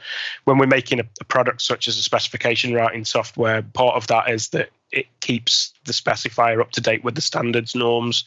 When 0.45 0.57
we're 0.57 0.67
making 0.67 0.99
a, 0.99 1.05
a, 1.21 1.25
product 1.25 1.61
such 1.61 1.87
as 1.87 1.97
a 1.97 2.03
specification 2.03 2.73
writing 2.73 3.05
software, 3.05 3.61
part 3.61 3.95
of 3.95 4.07
that 4.07 4.29
is 4.29 4.49
that 4.49 4.69
it 4.91 5.05
keeps 5.19 5.73
the 5.85 5.93
specifier 5.93 6.59
up 6.61 6.71
to 6.71 6.81
date 6.81 7.03
with 7.03 7.15
the 7.15 7.21
standards, 7.21 7.75
norms, 7.75 8.23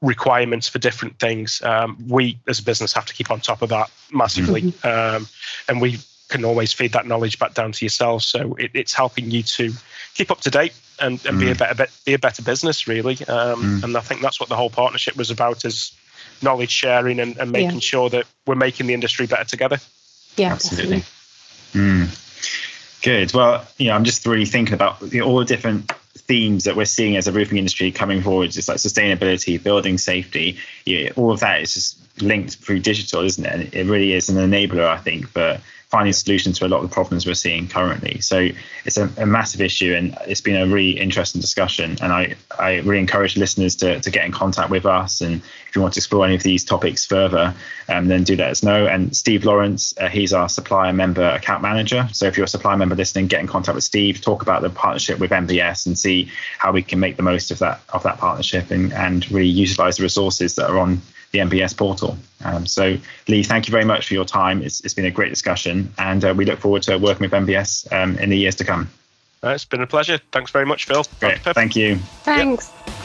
requirements 0.00 0.68
for 0.68 0.78
different 0.78 1.18
things. 1.18 1.60
Um, 1.62 1.98
we 2.08 2.38
as 2.46 2.58
a 2.58 2.62
business 2.62 2.92
have 2.94 3.06
to 3.06 3.14
keep 3.14 3.30
on 3.30 3.40
top 3.40 3.62
of 3.62 3.68
that 3.70 3.90
massively, 4.12 4.62
mm-hmm. 4.62 5.16
um, 5.16 5.28
and 5.68 5.80
we 5.80 5.98
can 6.28 6.44
always 6.44 6.72
feed 6.72 6.92
that 6.92 7.06
knowledge 7.06 7.38
back 7.38 7.54
down 7.54 7.72
to 7.72 7.84
yourself. 7.84 8.22
So 8.22 8.54
it, 8.54 8.70
it's 8.74 8.92
helping 8.92 9.30
you 9.30 9.42
to 9.42 9.72
keep 10.14 10.30
up 10.30 10.40
to 10.40 10.50
date 10.50 10.72
and, 11.00 11.24
and 11.26 11.36
mm. 11.36 11.40
be 11.40 11.50
a 11.50 11.54
mm. 11.54 11.58
better 11.58 11.86
be 12.04 12.14
a 12.14 12.18
better 12.18 12.42
business 12.42 12.86
really. 12.86 13.14
Um, 13.26 13.80
mm. 13.80 13.84
And 13.84 13.96
I 13.96 14.00
think 14.00 14.20
that's 14.20 14.40
what 14.40 14.48
the 14.48 14.56
whole 14.56 14.70
partnership 14.70 15.16
was 15.16 15.30
about 15.30 15.64
is 15.64 15.92
knowledge 16.42 16.70
sharing 16.70 17.20
and, 17.20 17.36
and 17.38 17.50
making 17.50 17.74
yeah. 17.74 17.80
sure 17.80 18.10
that 18.10 18.26
we're 18.46 18.54
making 18.54 18.86
the 18.86 18.94
industry 18.94 19.26
better 19.26 19.44
together. 19.44 19.78
Yeah, 20.36 20.52
absolutely. 20.52 21.04
Mm. 21.72 23.02
Good. 23.02 23.32
Well, 23.32 23.66
you 23.78 23.88
know, 23.88 23.94
I'm 23.94 24.04
just 24.04 24.26
really 24.26 24.44
thinking 24.44 24.74
about 24.74 25.00
you 25.12 25.20
know, 25.20 25.26
all 25.26 25.38
the 25.38 25.44
different 25.44 25.92
themes 26.26 26.64
that 26.64 26.76
we're 26.76 26.84
seeing 26.84 27.16
as 27.16 27.28
a 27.28 27.32
roofing 27.32 27.58
industry 27.58 27.92
coming 27.92 28.20
forward, 28.20 28.50
just 28.50 28.68
like 28.68 28.78
sustainability, 28.78 29.62
building 29.62 29.98
safety. 29.98 30.58
You 30.84 31.04
know, 31.04 31.10
all 31.16 31.32
of 31.32 31.40
that 31.40 31.60
is 31.62 31.74
just 31.74 32.22
linked 32.22 32.56
through 32.56 32.80
digital, 32.80 33.22
isn't 33.22 33.44
it? 33.44 33.52
And 33.52 33.74
it 33.74 33.90
really 33.90 34.12
is 34.12 34.28
an 34.28 34.36
enabler, 34.36 34.86
I 34.86 34.98
think, 34.98 35.32
but 35.32 35.60
finding 35.88 36.12
solutions 36.12 36.58
to 36.58 36.66
a 36.66 36.68
lot 36.68 36.82
of 36.82 36.90
the 36.90 36.92
problems 36.92 37.26
we're 37.26 37.34
seeing 37.34 37.68
currently. 37.68 38.20
So 38.20 38.48
it's 38.84 38.96
a, 38.96 39.08
a, 39.18 39.26
massive 39.26 39.60
issue, 39.60 39.94
and 39.94 40.18
it's 40.26 40.40
been 40.40 40.56
a 40.56 40.66
really 40.66 40.98
interesting 40.98 41.40
discussion. 41.40 41.96
And 42.02 42.12
I, 42.12 42.34
I 42.58 42.78
really 42.78 42.98
encourage 42.98 43.36
listeners 43.36 43.76
to, 43.76 44.00
to 44.00 44.10
get 44.10 44.24
in 44.24 44.32
contact 44.32 44.68
with 44.68 44.84
us. 44.84 45.20
And 45.20 45.36
if 45.36 45.76
you 45.76 45.82
want 45.82 45.94
to 45.94 45.98
explore 45.98 46.24
any 46.26 46.34
of 46.34 46.42
these 46.42 46.64
topics 46.64 47.06
further, 47.06 47.54
um, 47.88 48.08
then 48.08 48.24
do 48.24 48.34
let 48.34 48.50
us 48.50 48.64
know. 48.64 48.86
And 48.86 49.16
Steve 49.16 49.44
Lawrence, 49.44 49.94
uh, 49.98 50.08
he's 50.08 50.32
our 50.32 50.48
supplier 50.48 50.92
member 50.92 51.28
account 51.28 51.62
manager. 51.62 52.08
So 52.12 52.26
if 52.26 52.36
you're 52.36 52.46
a 52.46 52.48
supplier 52.48 52.76
member 52.76 52.96
listening, 52.96 53.28
get 53.28 53.40
in 53.40 53.46
contact 53.46 53.76
with 53.76 53.84
Steve, 53.84 54.20
talk 54.20 54.42
about 54.42 54.62
the 54.62 54.70
partnership 54.70 55.20
with 55.20 55.30
NBS, 55.30 55.86
and 55.86 55.96
see 55.96 56.28
how 56.58 56.72
we 56.72 56.82
can 56.82 56.98
make 56.98 57.16
the 57.16 57.22
most 57.22 57.52
of 57.52 57.60
that 57.60 57.80
of 57.90 58.02
that 58.02 58.18
partnership 58.18 58.72
and, 58.72 58.92
and 58.92 59.30
really 59.30 59.46
utilize 59.46 59.98
the 59.98 60.02
resources 60.02 60.56
that 60.56 60.68
are 60.68 60.78
on 60.78 61.00
the 61.32 61.38
NBS 61.40 61.76
portal. 61.76 62.16
Um, 62.44 62.66
so, 62.66 62.96
Lee, 63.28 63.42
thank 63.42 63.66
you 63.66 63.72
very 63.72 63.84
much 63.84 64.06
for 64.08 64.14
your 64.14 64.24
time. 64.24 64.62
It's, 64.62 64.80
it's 64.84 64.94
been 64.94 65.04
a 65.04 65.10
great 65.10 65.30
discussion, 65.30 65.92
and 65.98 66.24
uh, 66.24 66.34
we 66.36 66.44
look 66.44 66.60
forward 66.60 66.82
to 66.82 66.96
working 66.96 67.22
with 67.22 67.32
NBS 67.32 67.92
um, 67.92 68.16
in 68.18 68.30
the 68.30 68.38
years 68.38 68.54
to 68.56 68.64
come. 68.64 68.88
Uh, 69.42 69.50
it's 69.50 69.64
been 69.64 69.82
a 69.82 69.86
pleasure. 69.86 70.18
Thanks 70.32 70.50
very 70.50 70.66
much, 70.66 70.84
Phil. 70.86 71.04
Great. 71.20 71.40
Thank 71.40 71.76
you. 71.76 71.96
Thanks. 72.24 72.72
Yep. 72.86 72.96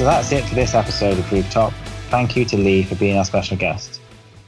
So 0.00 0.04
that's 0.06 0.32
it 0.32 0.44
for 0.46 0.54
this 0.54 0.74
episode 0.74 1.18
of 1.18 1.30
Rooftop. 1.30 1.74
Thank 2.08 2.34
you 2.34 2.46
to 2.46 2.56
Lee 2.56 2.82
for 2.84 2.94
being 2.94 3.18
our 3.18 3.24
special 3.26 3.58
guest. 3.58 4.00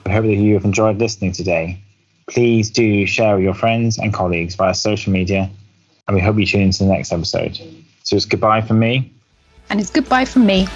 We 0.07 0.13
hope 0.13 0.25
that 0.25 0.35
you 0.35 0.55
have 0.55 0.65
enjoyed 0.65 0.99
listening 0.99 1.33
today. 1.33 1.79
Please 2.27 2.71
do 2.71 3.05
share 3.05 3.35
with 3.35 3.45
your 3.45 3.53
friends 3.53 3.99
and 3.99 4.15
colleagues 4.15 4.55
via 4.55 4.73
social 4.73 5.13
media 5.13 5.51
and 6.07 6.15
we 6.15 6.21
hope 6.21 6.39
you 6.39 6.47
tune 6.47 6.63
into 6.63 6.85
the 6.85 6.91
next 6.91 7.13
episode. 7.13 7.59
So 8.03 8.17
it's 8.17 8.25
goodbye 8.25 8.61
from 8.61 8.79
me. 8.79 9.13
And 9.71 9.81
it's 9.81 9.91
goodbye 9.91 10.25
from 10.25 10.47
me. 10.47 10.67